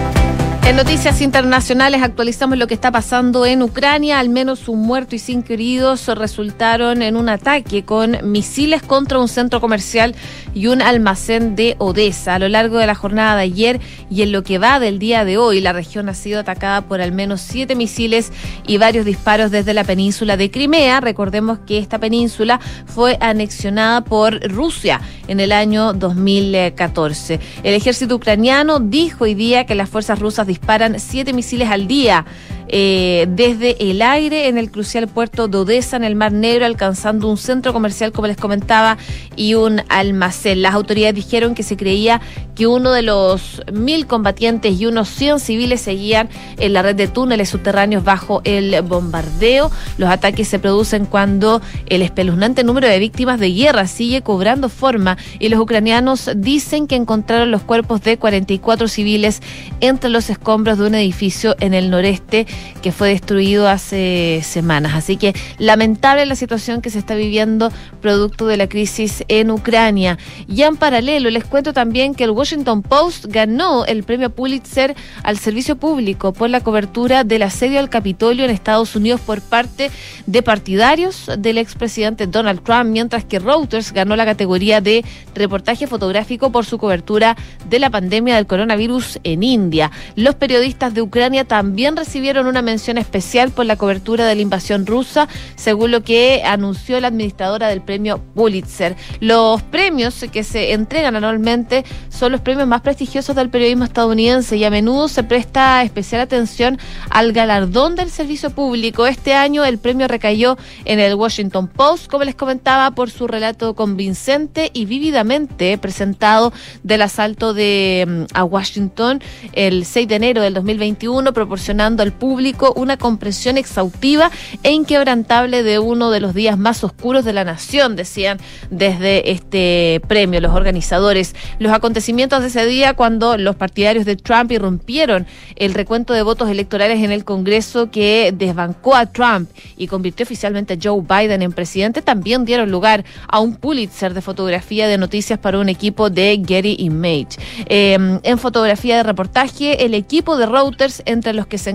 En 0.64 0.76
noticias 0.76 1.20
internacionales 1.20 2.02
actualizamos 2.04 2.56
lo 2.56 2.68
que 2.68 2.74
está 2.74 2.92
pasando 2.92 3.44
en 3.44 3.62
Ucrania. 3.62 4.20
Al 4.20 4.28
menos 4.28 4.68
un 4.68 4.78
muerto 4.80 5.16
y 5.16 5.18
cinco 5.18 5.52
heridos 5.52 6.06
resultaron 6.06 7.02
en 7.02 7.16
un 7.16 7.28
ataque 7.28 7.84
con 7.84 8.18
misiles 8.30 8.80
contra 8.80 9.18
un 9.18 9.26
centro 9.26 9.60
comercial 9.60 10.14
y 10.54 10.68
un 10.68 10.80
almacén 10.80 11.56
de 11.56 11.74
Odessa. 11.78 12.36
A 12.36 12.38
lo 12.38 12.48
largo 12.48 12.78
de 12.78 12.86
la 12.86 12.94
jornada 12.94 13.34
de 13.36 13.42
ayer 13.42 13.80
y 14.08 14.22
en 14.22 14.30
lo 14.30 14.44
que 14.44 14.58
va 14.58 14.78
del 14.78 15.00
día 15.00 15.24
de 15.24 15.36
hoy, 15.36 15.60
la 15.60 15.72
región 15.72 16.08
ha 16.08 16.14
sido 16.14 16.38
atacada 16.38 16.82
por 16.82 17.00
al 17.00 17.10
menos 17.10 17.40
siete 17.40 17.74
misiles 17.74 18.32
y 18.64 18.78
varios 18.78 19.04
disparos 19.04 19.50
desde 19.50 19.74
la 19.74 19.82
península 19.82 20.36
de 20.36 20.52
Crimea. 20.52 21.00
Recordemos 21.00 21.58
que 21.66 21.78
esta 21.78 21.98
península 21.98 22.60
fue 22.86 23.18
anexionada 23.20 24.02
por 24.02 24.40
Rusia 24.48 25.00
en 25.26 25.40
el 25.40 25.50
año 25.50 25.92
2014. 25.92 27.40
El 27.64 27.74
ejército 27.74 28.14
ucraniano 28.14 28.78
dijo 28.78 29.24
hoy 29.24 29.34
día 29.34 29.66
que 29.66 29.74
las 29.74 29.90
fuerzas 29.90 30.20
rusas 30.20 30.46
disparan 30.52 31.00
siete 31.00 31.32
misiles 31.32 31.68
al 31.70 31.86
día 31.86 32.24
eh, 32.68 33.26
desde 33.30 33.90
el 33.90 34.02
aire 34.02 34.48
en 34.48 34.58
el 34.58 34.70
crucial 34.70 35.08
puerto 35.08 35.48
de 35.48 35.58
Odessa 35.58 35.96
en 35.96 36.04
el 36.04 36.14
Mar 36.14 36.32
Negro, 36.32 36.66
alcanzando 36.66 37.28
un 37.28 37.36
centro 37.36 37.72
comercial, 37.72 38.12
como 38.12 38.26
les 38.26 38.36
comentaba, 38.36 38.98
y 39.36 39.54
un 39.54 39.82
almacén. 39.88 40.62
Las 40.62 40.74
autoridades 40.74 41.14
dijeron 41.14 41.54
que 41.54 41.62
se 41.62 41.76
creía 41.76 42.20
que 42.54 42.66
uno 42.66 42.92
de 42.92 43.02
los 43.02 43.62
mil 43.72 44.06
combatientes 44.06 44.78
y 44.80 44.86
unos 44.86 45.08
100 45.08 45.40
civiles 45.40 45.80
seguían 45.80 46.28
en 46.58 46.72
la 46.72 46.82
red 46.82 46.94
de 46.94 47.08
túneles 47.08 47.48
subterráneos 47.48 48.04
bajo 48.04 48.42
el 48.44 48.80
bombardeo. 48.82 49.70
Los 49.98 50.10
ataques 50.10 50.48
se 50.48 50.58
producen 50.58 51.06
cuando 51.06 51.62
el 51.86 52.02
espeluznante 52.02 52.64
número 52.64 52.88
de 52.88 52.98
víctimas 52.98 53.40
de 53.40 53.52
guerra 53.52 53.86
sigue 53.86 54.22
cobrando 54.22 54.68
forma 54.68 55.16
y 55.38 55.48
los 55.48 55.60
ucranianos 55.60 56.30
dicen 56.36 56.86
que 56.86 56.96
encontraron 56.96 57.50
los 57.50 57.62
cuerpos 57.62 58.02
de 58.02 58.18
44 58.18 58.88
civiles 58.88 59.40
entre 59.80 60.10
los 60.10 60.30
escombros 60.30 60.78
de 60.78 60.86
un 60.86 60.94
edificio 60.94 61.56
en 61.60 61.74
el 61.74 61.90
noreste 61.90 62.46
que 62.82 62.92
fue 62.92 63.10
destruido 63.10 63.68
hace 63.68 64.40
semanas. 64.42 64.94
Así 64.94 65.16
que 65.16 65.34
lamentable 65.58 66.26
la 66.26 66.34
situación 66.34 66.82
que 66.82 66.90
se 66.90 66.98
está 66.98 67.14
viviendo 67.14 67.72
producto 68.00 68.46
de 68.46 68.56
la 68.56 68.68
crisis 68.68 69.24
en 69.28 69.50
Ucrania. 69.50 70.18
Y 70.48 70.62
en 70.62 70.76
paralelo, 70.76 71.30
les 71.30 71.44
cuento 71.44 71.72
también 71.72 72.14
que 72.14 72.24
el 72.24 72.30
Washington 72.30 72.82
Post 72.82 73.26
ganó 73.28 73.84
el 73.86 74.02
premio 74.02 74.30
Pulitzer 74.30 74.94
al 75.22 75.38
servicio 75.38 75.76
público 75.76 76.32
por 76.32 76.50
la 76.50 76.60
cobertura 76.60 77.24
del 77.24 77.42
asedio 77.42 77.78
al 77.78 77.88
Capitolio 77.88 78.44
en 78.44 78.50
Estados 78.50 78.96
Unidos 78.96 79.20
por 79.20 79.40
parte 79.40 79.90
de 80.26 80.42
partidarios 80.42 81.30
del 81.38 81.58
expresidente 81.58 82.26
Donald 82.26 82.62
Trump, 82.62 82.86
mientras 82.86 83.24
que 83.24 83.38
Reuters 83.38 83.92
ganó 83.92 84.16
la 84.16 84.24
categoría 84.24 84.80
de 84.80 85.04
reportaje 85.34 85.86
fotográfico 85.86 86.50
por 86.50 86.64
su 86.64 86.78
cobertura 86.78 87.36
de 87.68 87.78
la 87.78 87.90
pandemia 87.90 88.36
del 88.36 88.46
coronavirus 88.46 89.20
en 89.24 89.42
India. 89.42 89.90
Los 90.16 90.34
periodistas 90.34 90.94
de 90.94 91.02
Ucrania 91.02 91.44
también 91.44 91.96
recibieron 91.96 92.41
una 92.46 92.62
mención 92.62 92.98
especial 92.98 93.50
por 93.50 93.66
la 93.66 93.76
cobertura 93.76 94.26
de 94.26 94.34
la 94.34 94.42
invasión 94.42 94.86
rusa, 94.86 95.28
según 95.56 95.90
lo 95.90 96.02
que 96.02 96.42
anunció 96.44 97.00
la 97.00 97.08
administradora 97.08 97.68
del 97.68 97.80
premio 97.80 98.18
Pulitzer. 98.34 98.96
Los 99.20 99.62
premios 99.62 100.24
que 100.32 100.44
se 100.44 100.72
entregan 100.72 101.16
anualmente 101.16 101.84
son 102.08 102.32
los 102.32 102.40
premios 102.40 102.68
más 102.68 102.80
prestigiosos 102.82 103.36
del 103.36 103.50
periodismo 103.50 103.84
estadounidense 103.84 104.56
y 104.56 104.64
a 104.64 104.70
menudo 104.70 105.08
se 105.08 105.22
presta 105.22 105.82
especial 105.82 106.20
atención 106.20 106.78
al 107.10 107.32
galardón 107.32 107.96
del 107.96 108.10
servicio 108.10 108.50
público. 108.50 109.06
Este 109.06 109.34
año 109.34 109.64
el 109.64 109.78
premio 109.78 110.08
recayó 110.08 110.56
en 110.84 110.98
el 110.98 111.14
Washington 111.14 111.68
Post, 111.68 112.10
como 112.10 112.24
les 112.24 112.34
comentaba, 112.34 112.90
por 112.92 113.10
su 113.10 113.26
relato 113.26 113.74
convincente 113.74 114.70
y 114.72 114.86
vívidamente 114.86 115.78
presentado 115.78 116.52
del 116.82 117.02
asalto 117.02 117.54
de 117.54 118.04
mm, 118.06 118.24
a 118.34 118.44
Washington 118.44 119.20
el 119.52 119.84
6 119.84 120.08
de 120.08 120.14
enero 120.14 120.42
del 120.42 120.54
2021, 120.54 121.32
proporcionando 121.32 122.02
al 122.02 122.12
público 122.12 122.31
una 122.76 122.96
comprensión 122.96 123.58
exhaustiva 123.58 124.30
e 124.62 124.72
inquebrantable 124.72 125.62
de 125.62 125.78
uno 125.78 126.10
de 126.10 126.20
los 126.20 126.34
días 126.34 126.58
más 126.58 126.84
oscuros 126.84 127.24
de 127.24 127.32
la 127.32 127.44
nación, 127.44 127.96
decían 127.96 128.38
desde 128.70 129.30
este 129.30 130.00
premio 130.08 130.40
los 130.40 130.54
organizadores. 130.54 131.34
Los 131.58 131.72
acontecimientos 131.72 132.42
de 132.42 132.48
ese 132.48 132.66
día 132.66 132.94
cuando 132.94 133.36
los 133.36 133.56
partidarios 133.56 134.04
de 134.04 134.16
Trump 134.16 134.50
irrumpieron 134.52 135.26
el 135.56 135.74
recuento 135.74 136.12
de 136.14 136.22
votos 136.22 136.48
electorales 136.48 137.02
en 137.02 137.12
el 137.12 137.24
Congreso 137.24 137.90
que 137.90 138.32
desbancó 138.36 138.94
a 138.94 139.06
Trump 139.06 139.50
y 139.76 139.86
convirtió 139.86 140.24
oficialmente 140.24 140.74
a 140.74 140.78
Joe 140.82 141.02
Biden 141.02 141.42
en 141.42 141.52
presidente, 141.52 142.02
también 142.02 142.44
dieron 142.44 142.70
lugar 142.70 143.04
a 143.28 143.40
un 143.40 143.56
Pulitzer 143.56 144.14
de 144.14 144.22
fotografía 144.22 144.88
de 144.88 144.98
noticias 144.98 145.38
para 145.38 145.58
un 145.58 145.68
equipo 145.68 146.10
de 146.10 146.42
Getty 146.46 146.76
Image. 146.78 147.38
Em, 147.66 148.20
en 148.22 148.38
fotografía 148.38 148.96
de 148.96 149.02
reportaje, 149.02 149.84
el 149.84 149.94
equipo 149.94 150.36
de 150.36 150.46
Reuters, 150.46 151.02
entre 151.06 151.32
los 151.32 151.46
que 151.46 151.58
se 151.58 151.70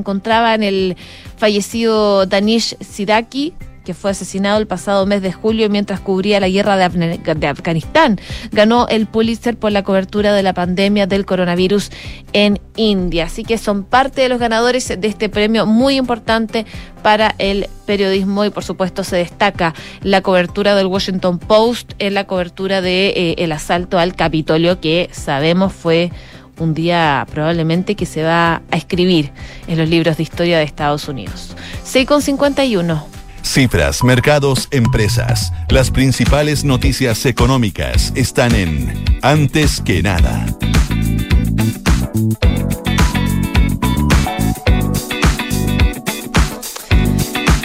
encontraban 0.48 0.64
el 0.64 0.96
fallecido 1.38 2.26
Danish 2.26 2.76
Sidaki, 2.80 3.54
que 3.84 3.94
fue 3.94 4.12
asesinado 4.12 4.58
el 4.60 4.68
pasado 4.68 5.06
mes 5.06 5.22
de 5.22 5.32
julio 5.32 5.70
mientras 5.70 6.02
cubría 6.02 6.42
la 6.42 6.50
guerra 6.50 6.76
de, 6.76 7.48
Afganistán. 7.48 8.20
Ganó 8.52 8.86
el 8.90 9.08
Pulitzer 9.08 9.56
por 9.56 9.72
la 9.72 9.84
cobertura 9.84 10.34
de 10.34 10.44
la 10.44 10.54
pandemia 10.54 11.08
del 11.08 11.26
coronavirus 11.26 11.92
en 12.34 12.60
India. 12.76 13.26
Así 13.26 13.46
que 13.46 13.58
son 13.58 13.86
parte 13.86 14.22
de 14.22 14.30
los 14.30 14.40
ganadores 14.40 14.90
de 14.90 15.08
este 15.08 15.30
premio 15.30 15.66
muy 15.66 15.96
importante 15.96 16.66
para 17.02 17.34
el 17.38 17.70
periodismo 17.86 18.44
y 18.44 18.50
por 18.50 18.66
supuesto 18.66 19.06
se 19.06 19.16
destaca 19.16 19.74
la 20.02 20.22
cobertura 20.22 20.76
del 20.76 20.88
Washington 20.88 21.40
Post 21.40 21.94
en 22.00 22.14
la 22.14 22.26
cobertura 22.26 22.82
de 22.82 23.36
eh, 23.38 23.54
asalto 23.54 23.98
al 23.98 24.16
Capitolio 24.16 24.82
que 24.82 25.10
sabemos 25.14 25.72
fue 25.72 26.12
un 26.58 26.74
día 26.74 27.26
probablemente 27.32 27.96
que 27.96 28.06
se 28.06 28.24
va 28.24 28.62
a 28.72 28.78
escribir 28.78 29.32
en 29.67 29.78
los 29.78 29.89
libros 29.89 30.17
de 30.17 30.24
historia 30.24 30.58
de 30.58 30.63
Estados 30.63 31.08
Unidos. 31.08 31.56
6,51. 31.86 33.04
Cifras, 33.43 34.04
mercados, 34.04 34.67
empresas. 34.72 35.54
Las 35.70 35.89
principales 35.89 36.65
noticias 36.65 37.26
económicas 37.26 38.12
están 38.15 38.54
en 38.54 39.06
Antes 39.22 39.82
que 39.82 40.04
nada. 40.04 40.46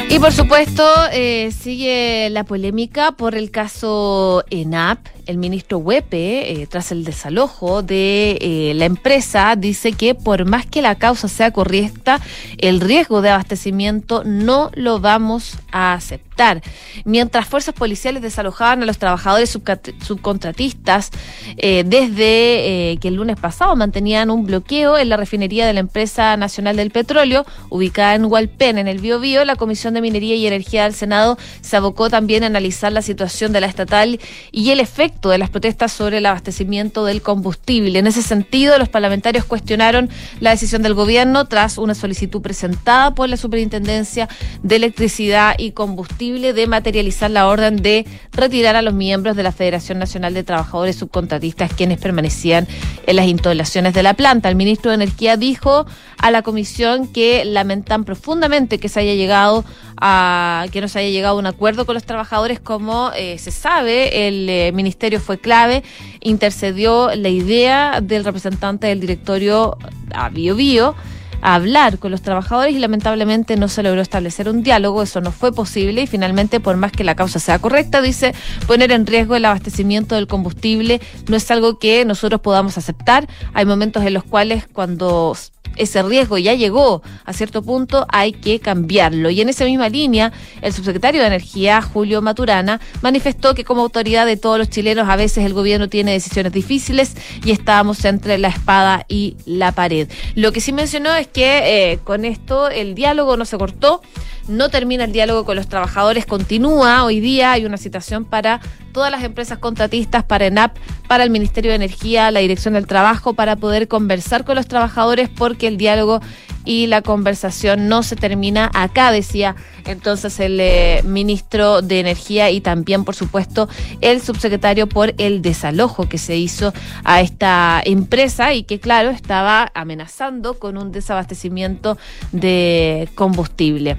Y 0.08 0.18
por 0.18 0.32
supuesto, 0.32 0.84
eh, 1.10 1.50
sigue 1.58 2.28
la 2.30 2.44
polémica 2.44 3.12
por 3.12 3.34
el 3.34 3.50
caso 3.50 4.44
ENAP. 4.50 4.98
El 5.26 5.38
ministro 5.38 5.78
Huepe, 5.78 6.52
eh, 6.52 6.66
tras 6.66 6.92
el 6.92 7.04
desalojo 7.04 7.82
de 7.82 8.38
eh, 8.40 8.72
la 8.74 8.86
empresa, 8.86 9.54
dice 9.56 9.92
que 9.92 10.14
por 10.14 10.44
más 10.44 10.66
que 10.66 10.82
la 10.82 10.96
causa 10.96 11.28
sea 11.28 11.52
correcta, 11.52 12.20
el 12.58 12.80
riesgo 12.80 13.22
de 13.22 13.30
abastecimiento 13.30 14.22
no 14.24 14.70
lo 14.74 15.00
vamos 15.00 15.58
a 15.70 15.94
aceptar. 15.94 16.62
Mientras 17.04 17.46
fuerzas 17.46 17.74
policiales 17.74 18.22
desalojaban 18.22 18.82
a 18.82 18.86
los 18.86 18.98
trabajadores 18.98 19.50
subcontratistas 19.50 21.10
desde 21.56 22.98
que 23.00 23.08
el 23.08 23.14
lunes 23.14 23.38
pasado 23.38 23.76
mantenían 23.76 24.30
un 24.30 24.46
bloqueo 24.46 24.96
en 24.96 25.10
la 25.10 25.18
refinería 25.18 25.66
de 25.66 25.74
la 25.74 25.80
empresa 25.80 26.36
nacional 26.38 26.76
del 26.76 26.90
petróleo, 26.90 27.44
ubicada 27.68 28.14
en 28.14 28.24
Hualpén, 28.24 28.78
en 28.78 28.88
el 28.88 28.98
Biobío, 28.98 29.44
la 29.44 29.56
Comisión 29.56 29.94
de 29.94 30.00
Minería 30.00 30.34
y 30.34 30.46
Energía 30.46 30.84
del 30.84 30.94
Senado 30.94 31.38
se 31.60 31.76
abocó 31.76 32.08
también 32.10 32.44
a 32.44 32.46
analizar 32.46 32.92
la 32.92 33.02
situación 33.02 33.52
de 33.52 33.60
la 33.60 33.66
estatal 33.66 34.18
y 34.50 34.70
el 34.70 34.80
efecto 34.80 35.11
de 35.30 35.38
las 35.38 35.50
protestas 35.50 35.92
sobre 35.92 36.18
el 36.18 36.26
abastecimiento 36.26 37.04
del 37.04 37.22
combustible. 37.22 37.98
En 37.98 38.06
ese 38.06 38.22
sentido, 38.22 38.78
los 38.78 38.88
parlamentarios 38.88 39.44
cuestionaron 39.44 40.10
la 40.40 40.50
decisión 40.50 40.82
del 40.82 40.94
gobierno 40.94 41.46
tras 41.46 41.78
una 41.78 41.94
solicitud 41.94 42.42
presentada 42.42 43.14
por 43.14 43.28
la 43.28 43.36
Superintendencia 43.36 44.28
de 44.62 44.76
Electricidad 44.76 45.54
y 45.58 45.72
Combustible 45.72 46.52
de 46.52 46.66
materializar 46.66 47.30
la 47.30 47.46
orden 47.46 47.76
de 47.76 48.06
retirar 48.32 48.76
a 48.76 48.82
los 48.82 48.94
miembros 48.94 49.36
de 49.36 49.42
la 49.42 49.52
Federación 49.52 49.98
Nacional 49.98 50.34
de 50.34 50.44
Trabajadores 50.44 50.96
Subcontratistas 50.96 51.72
quienes 51.72 51.98
permanecían 51.98 52.66
en 53.06 53.16
las 53.16 53.26
instalaciones 53.26 53.94
de 53.94 54.02
la 54.02 54.14
planta. 54.14 54.48
El 54.48 54.56
ministro 54.56 54.90
de 54.90 54.96
Energía 54.96 55.36
dijo 55.36 55.86
a 56.18 56.30
la 56.30 56.42
comisión 56.42 57.06
que 57.06 57.44
lamentan 57.44 58.04
profundamente 58.04 58.78
que 58.78 58.88
se 58.88 59.00
haya 59.00 59.14
llegado 59.14 59.64
a 60.04 60.66
que 60.72 60.80
no 60.80 60.88
se 60.88 60.98
haya 60.98 61.10
llegado 61.10 61.36
a 61.36 61.38
un 61.38 61.46
acuerdo 61.46 61.86
con 61.86 61.94
los 61.94 62.02
trabajadores, 62.02 62.58
como 62.58 63.12
eh, 63.14 63.38
se 63.38 63.52
sabe, 63.52 64.26
el 64.26 64.48
eh, 64.48 64.72
ministerio 64.72 65.20
fue 65.20 65.38
clave, 65.38 65.84
intercedió 66.20 67.14
la 67.14 67.28
idea 67.28 68.00
del 68.00 68.24
representante 68.24 68.88
del 68.88 68.98
directorio 68.98 69.78
a 70.12 70.28
Bio 70.28 70.56
Bio 70.56 70.96
a 71.40 71.54
hablar 71.54 72.00
con 72.00 72.10
los 72.10 72.20
trabajadores 72.20 72.74
y 72.74 72.80
lamentablemente 72.80 73.56
no 73.56 73.68
se 73.68 73.84
logró 73.84 74.00
establecer 74.00 74.48
un 74.48 74.64
diálogo, 74.64 75.04
eso 75.04 75.20
no 75.20 75.30
fue 75.30 75.52
posible 75.52 76.02
y 76.02 76.06
finalmente 76.08 76.58
por 76.58 76.76
más 76.76 76.90
que 76.90 77.04
la 77.04 77.14
causa 77.14 77.38
sea 77.38 77.60
correcta, 77.60 78.02
dice, 78.02 78.34
poner 78.66 78.90
en 78.90 79.06
riesgo 79.06 79.36
el 79.36 79.44
abastecimiento 79.44 80.16
del 80.16 80.26
combustible 80.26 81.00
no 81.28 81.36
es 81.36 81.48
algo 81.52 81.78
que 81.78 82.04
nosotros 82.04 82.40
podamos 82.40 82.76
aceptar. 82.76 83.28
Hay 83.54 83.66
momentos 83.66 84.04
en 84.04 84.14
los 84.14 84.24
cuales 84.24 84.66
cuando 84.72 85.36
ese 85.76 86.02
riesgo 86.02 86.38
ya 86.38 86.54
llegó 86.54 87.02
a 87.24 87.32
cierto 87.32 87.62
punto, 87.62 88.06
hay 88.08 88.32
que 88.32 88.60
cambiarlo. 88.60 89.30
Y 89.30 89.40
en 89.40 89.48
esa 89.48 89.64
misma 89.64 89.88
línea, 89.88 90.32
el 90.60 90.72
subsecretario 90.72 91.20
de 91.20 91.26
Energía, 91.26 91.82
Julio 91.82 92.22
Maturana, 92.22 92.80
manifestó 93.00 93.54
que 93.54 93.64
como 93.64 93.82
autoridad 93.82 94.26
de 94.26 94.36
todos 94.36 94.58
los 94.58 94.70
chilenos, 94.70 95.08
a 95.08 95.16
veces 95.16 95.44
el 95.44 95.54
gobierno 95.54 95.88
tiene 95.88 96.12
decisiones 96.12 96.52
difíciles 96.52 97.16
y 97.44 97.50
estábamos 97.52 98.04
entre 98.04 98.38
la 98.38 98.48
espada 98.48 99.04
y 99.08 99.36
la 99.44 99.72
pared. 99.72 100.08
Lo 100.34 100.52
que 100.52 100.60
sí 100.60 100.72
mencionó 100.72 101.14
es 101.14 101.26
que 101.26 101.92
eh, 101.92 101.98
con 102.04 102.24
esto 102.24 102.68
el 102.68 102.94
diálogo 102.94 103.36
no 103.36 103.44
se 103.44 103.58
cortó 103.58 104.02
no 104.48 104.68
termina 104.68 105.04
el 105.04 105.12
diálogo 105.12 105.44
con 105.44 105.56
los 105.56 105.68
trabajadores, 105.68 106.26
continúa. 106.26 107.04
Hoy 107.04 107.20
día 107.20 107.52
hay 107.52 107.64
una 107.64 107.76
citación 107.76 108.24
para 108.24 108.60
todas 108.92 109.10
las 109.10 109.24
empresas 109.24 109.58
contratistas, 109.58 110.24
para 110.24 110.46
ENAP, 110.46 110.76
para 111.08 111.24
el 111.24 111.30
Ministerio 111.30 111.70
de 111.70 111.76
Energía, 111.76 112.30
la 112.30 112.40
Dirección 112.40 112.74
del 112.74 112.86
Trabajo, 112.86 113.34
para 113.34 113.56
poder 113.56 113.88
conversar 113.88 114.44
con 114.44 114.56
los 114.56 114.68
trabajadores 114.68 115.28
porque 115.28 115.66
el 115.66 115.76
diálogo 115.76 116.20
y 116.64 116.86
la 116.86 117.02
conversación 117.02 117.88
no 117.88 118.02
se 118.02 118.16
termina 118.16 118.70
acá, 118.74 119.10
decía 119.10 119.56
entonces 119.84 120.38
el 120.38 120.60
eh, 120.60 121.02
ministro 121.04 121.82
de 121.82 122.00
Energía 122.00 122.50
y 122.50 122.60
también, 122.60 123.04
por 123.04 123.14
supuesto, 123.14 123.68
el 124.00 124.20
subsecretario 124.20 124.88
por 124.88 125.14
el 125.18 125.42
desalojo 125.42 126.08
que 126.08 126.18
se 126.18 126.36
hizo 126.36 126.72
a 127.04 127.20
esta 127.20 127.82
empresa 127.84 128.54
y 128.54 128.62
que, 128.62 128.78
claro, 128.78 129.10
estaba 129.10 129.72
amenazando 129.74 130.58
con 130.58 130.76
un 130.76 130.92
desabastecimiento 130.92 131.98
de 132.30 133.08
combustible. 133.14 133.96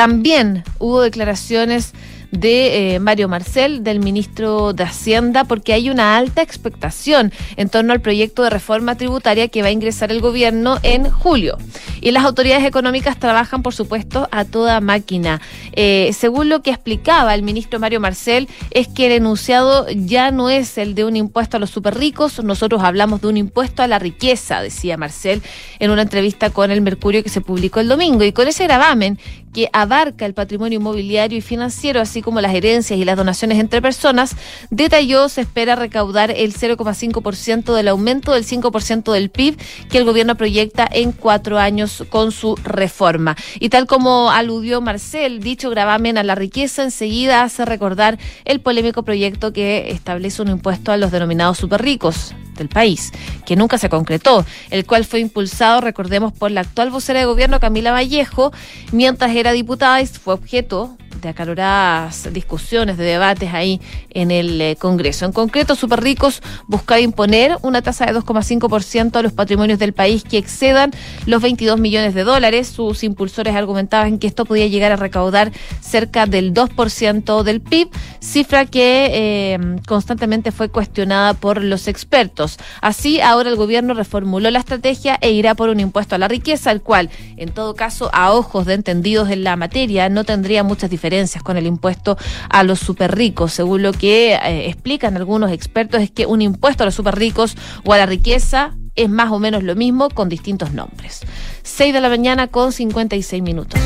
También 0.00 0.64
hubo 0.78 1.02
declaraciones 1.02 1.92
de 2.30 2.94
eh, 2.94 3.00
Mario 3.00 3.28
Marcel, 3.28 3.82
del 3.82 4.00
ministro 4.00 4.72
de 4.72 4.84
Hacienda, 4.84 5.44
porque 5.44 5.72
hay 5.72 5.90
una 5.90 6.16
alta 6.16 6.42
expectación 6.42 7.32
en 7.56 7.68
torno 7.68 7.92
al 7.92 8.00
proyecto 8.00 8.42
de 8.42 8.50
reforma 8.50 8.96
tributaria 8.96 9.48
que 9.48 9.62
va 9.62 9.68
a 9.68 9.72
ingresar 9.72 10.10
el 10.10 10.20
gobierno 10.20 10.78
en 10.82 11.10
julio. 11.10 11.58
Y 12.00 12.12
las 12.12 12.24
autoridades 12.24 12.64
económicas 12.64 13.18
trabajan, 13.18 13.62
por 13.62 13.74
supuesto, 13.74 14.28
a 14.30 14.44
toda 14.44 14.80
máquina. 14.80 15.40
Eh, 15.72 16.12
según 16.16 16.48
lo 16.48 16.62
que 16.62 16.70
explicaba 16.70 17.34
el 17.34 17.42
ministro 17.42 17.78
Mario 17.78 18.00
Marcel, 18.00 18.48
es 18.70 18.88
que 18.88 19.06
el 19.06 19.12
enunciado 19.12 19.86
ya 19.90 20.30
no 20.30 20.48
es 20.50 20.78
el 20.78 20.94
de 20.94 21.04
un 21.04 21.16
impuesto 21.16 21.56
a 21.56 21.60
los 21.60 21.70
super 21.70 21.98
ricos, 21.98 22.42
nosotros 22.42 22.82
hablamos 22.82 23.20
de 23.20 23.28
un 23.28 23.36
impuesto 23.36 23.82
a 23.82 23.86
la 23.86 23.98
riqueza, 23.98 24.62
decía 24.62 24.96
Marcel 24.96 25.42
en 25.78 25.90
una 25.90 26.02
entrevista 26.02 26.50
con 26.50 26.70
el 26.70 26.80
Mercurio 26.80 27.22
que 27.22 27.28
se 27.28 27.40
publicó 27.40 27.80
el 27.80 27.88
domingo. 27.88 28.24
Y 28.24 28.32
con 28.32 28.48
ese 28.48 28.64
gravamen 28.64 29.18
que 29.52 29.68
abarca 29.72 30.26
el 30.26 30.34
patrimonio 30.34 30.78
inmobiliario 30.78 31.38
y 31.38 31.40
financiero, 31.40 32.00
así 32.00 32.22
como 32.22 32.40
las 32.40 32.54
herencias 32.54 32.98
y 32.98 33.04
las 33.04 33.16
donaciones 33.16 33.58
entre 33.58 33.82
personas, 33.82 34.36
detalló 34.70 35.28
se 35.28 35.42
espera 35.42 35.76
recaudar 35.76 36.30
el 36.30 36.54
0,5% 36.54 37.74
del 37.74 37.88
aumento 37.88 38.32
del 38.32 38.46
5% 38.46 39.12
del 39.12 39.30
PIB 39.30 39.56
que 39.90 39.98
el 39.98 40.04
gobierno 40.04 40.36
proyecta 40.36 40.88
en 40.90 41.12
cuatro 41.12 41.58
años 41.58 42.04
con 42.10 42.32
su 42.32 42.56
reforma. 42.56 43.36
Y 43.58 43.68
tal 43.68 43.86
como 43.86 44.30
aludió 44.30 44.80
Marcel, 44.80 45.40
dicho 45.40 45.70
gravamen 45.70 46.18
a 46.18 46.22
la 46.22 46.34
riqueza 46.34 46.82
enseguida 46.82 47.42
hace 47.42 47.64
recordar 47.64 48.18
el 48.44 48.60
polémico 48.60 49.02
proyecto 49.02 49.52
que 49.52 49.90
establece 49.90 50.42
un 50.42 50.48
impuesto 50.48 50.92
a 50.92 50.96
los 50.96 51.10
denominados 51.10 51.58
superricos 51.58 52.34
del 52.56 52.68
país, 52.68 53.12
que 53.46 53.56
nunca 53.56 53.78
se 53.78 53.88
concretó, 53.88 54.44
el 54.70 54.86
cual 54.86 55.04
fue 55.04 55.20
impulsado, 55.20 55.80
recordemos, 55.80 56.32
por 56.32 56.50
la 56.50 56.62
actual 56.62 56.90
vocera 56.90 57.20
de 57.20 57.26
gobierno, 57.26 57.60
Camila 57.60 57.92
Vallejo, 57.92 58.52
mientras 58.92 59.34
era 59.34 59.52
diputada 59.52 60.00
y 60.00 60.06
fue 60.06 60.34
objeto 60.34 60.96
de 61.20 61.28
acaloradas 61.28 62.28
discusiones, 62.32 62.96
de 62.96 63.04
debates 63.04 63.52
ahí 63.52 63.80
en 64.10 64.30
el 64.30 64.60
eh, 64.60 64.76
Congreso. 64.76 65.26
En 65.26 65.32
concreto, 65.32 65.74
Superricos 65.74 66.42
buscaba 66.66 67.00
imponer 67.00 67.56
una 67.62 67.82
tasa 67.82 68.06
de 68.06 68.14
2,5% 68.14 69.16
a 69.16 69.22
los 69.22 69.32
patrimonios 69.32 69.78
del 69.78 69.92
país 69.92 70.24
que 70.24 70.38
excedan 70.38 70.92
los 71.26 71.42
22 71.42 71.78
millones 71.78 72.14
de 72.14 72.24
dólares. 72.24 72.68
Sus 72.68 73.04
impulsores 73.04 73.54
argumentaban 73.54 74.18
que 74.18 74.26
esto 74.26 74.44
podía 74.44 74.66
llegar 74.66 74.92
a 74.92 74.96
recaudar 74.96 75.52
cerca 75.80 76.26
del 76.26 76.54
2% 76.54 77.42
del 77.42 77.60
PIB, 77.60 77.90
cifra 78.20 78.66
que 78.66 79.10
eh, 79.12 79.58
constantemente 79.86 80.52
fue 80.52 80.68
cuestionada 80.68 81.34
por 81.34 81.62
los 81.62 81.88
expertos. 81.88 82.49
Así, 82.80 83.20
ahora 83.20 83.50
el 83.50 83.56
gobierno 83.56 83.94
reformuló 83.94 84.50
la 84.50 84.58
estrategia 84.58 85.18
e 85.20 85.30
irá 85.30 85.54
por 85.54 85.68
un 85.68 85.80
impuesto 85.80 86.14
a 86.14 86.18
la 86.18 86.28
riqueza, 86.28 86.70
el 86.70 86.82
cual, 86.82 87.10
en 87.36 87.52
todo 87.52 87.74
caso, 87.74 88.10
a 88.12 88.32
ojos 88.32 88.66
de 88.66 88.74
entendidos 88.74 89.30
en 89.30 89.44
la 89.44 89.56
materia, 89.56 90.08
no 90.08 90.24
tendría 90.24 90.62
muchas 90.62 90.90
diferencias 90.90 91.42
con 91.42 91.56
el 91.56 91.66
impuesto 91.66 92.16
a 92.48 92.62
los 92.62 92.78
super 92.80 93.14
ricos. 93.14 93.52
Según 93.52 93.82
lo 93.82 93.92
que 93.92 94.34
eh, 94.34 94.68
explican 94.68 95.16
algunos 95.16 95.52
expertos, 95.52 96.00
es 96.00 96.10
que 96.10 96.26
un 96.26 96.42
impuesto 96.42 96.82
a 96.82 96.86
los 96.86 96.94
super 96.94 97.16
ricos 97.16 97.56
o 97.84 97.92
a 97.92 97.98
la 97.98 98.06
riqueza 98.06 98.74
es 98.94 99.08
más 99.08 99.30
o 99.30 99.38
menos 99.38 99.62
lo 99.62 99.76
mismo 99.76 100.08
con 100.10 100.28
distintos 100.28 100.72
nombres. 100.72 101.20
6 101.62 101.92
de 101.92 102.00
la 102.00 102.08
mañana 102.08 102.48
con 102.48 102.72
56 102.72 103.42
minutos. 103.42 103.80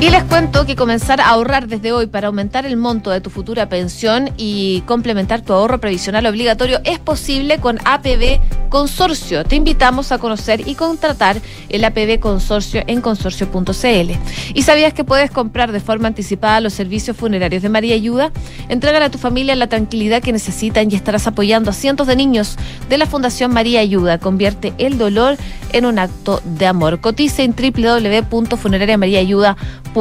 Y 0.00 0.10
les 0.10 0.24
cuento 0.24 0.66
que 0.66 0.74
comenzar 0.76 1.20
a 1.20 1.28
ahorrar 1.28 1.66
desde 1.66 1.92
hoy 1.92 2.06
para 2.06 2.26
aumentar 2.26 2.66
el 2.66 2.76
monto 2.76 3.10
de 3.10 3.22
tu 3.22 3.30
futura 3.30 3.70
pensión 3.70 4.28
y 4.36 4.82
complementar 4.82 5.40
tu 5.40 5.54
ahorro 5.54 5.80
previsional 5.80 6.26
obligatorio 6.26 6.80
es 6.84 6.98
posible 6.98 7.58
con 7.58 7.78
APB 7.84 8.38
Consorcio. 8.68 9.44
Te 9.44 9.56
invitamos 9.56 10.12
a 10.12 10.18
conocer 10.18 10.68
y 10.68 10.74
contratar 10.74 11.40
el 11.70 11.84
APB 11.84 12.20
Consorcio 12.20 12.82
en 12.86 13.00
consorcio.cl. 13.00 14.10
¿Y 14.52 14.62
sabías 14.62 14.92
que 14.92 15.04
puedes 15.04 15.30
comprar 15.30 15.72
de 15.72 15.80
forma 15.80 16.08
anticipada 16.08 16.60
los 16.60 16.74
servicios 16.74 17.16
funerarios 17.16 17.62
de 17.62 17.70
María 17.70 17.94
Ayuda? 17.94 18.30
Entregan 18.68 19.02
a 19.02 19.10
tu 19.10 19.16
familia 19.16 19.54
la 19.54 19.68
tranquilidad 19.68 20.22
que 20.22 20.32
necesitan 20.32 20.90
y 20.90 20.96
estarás 20.96 21.26
apoyando 21.26 21.70
a 21.70 21.72
cientos 21.72 22.06
de 22.08 22.16
niños 22.16 22.58
de 22.90 22.98
la 22.98 23.06
Fundación 23.06 23.54
María 23.54 23.80
Ayuda. 23.80 24.18
Convierte 24.18 24.74
el 24.76 24.98
dolor 24.98 25.38
en 25.72 25.86
un 25.86 25.98
acto 25.98 26.42
de 26.44 26.66
amor. 26.66 27.00
Cotiza 27.00 27.42
en 27.42 27.54
www.funerariamariaayuda.cl. 27.54 29.93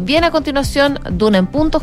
Bien 0.00 0.24
a 0.24 0.30
continuación, 0.30 0.98
Duna 1.10 1.38
en 1.38 1.46
punto 1.46 1.76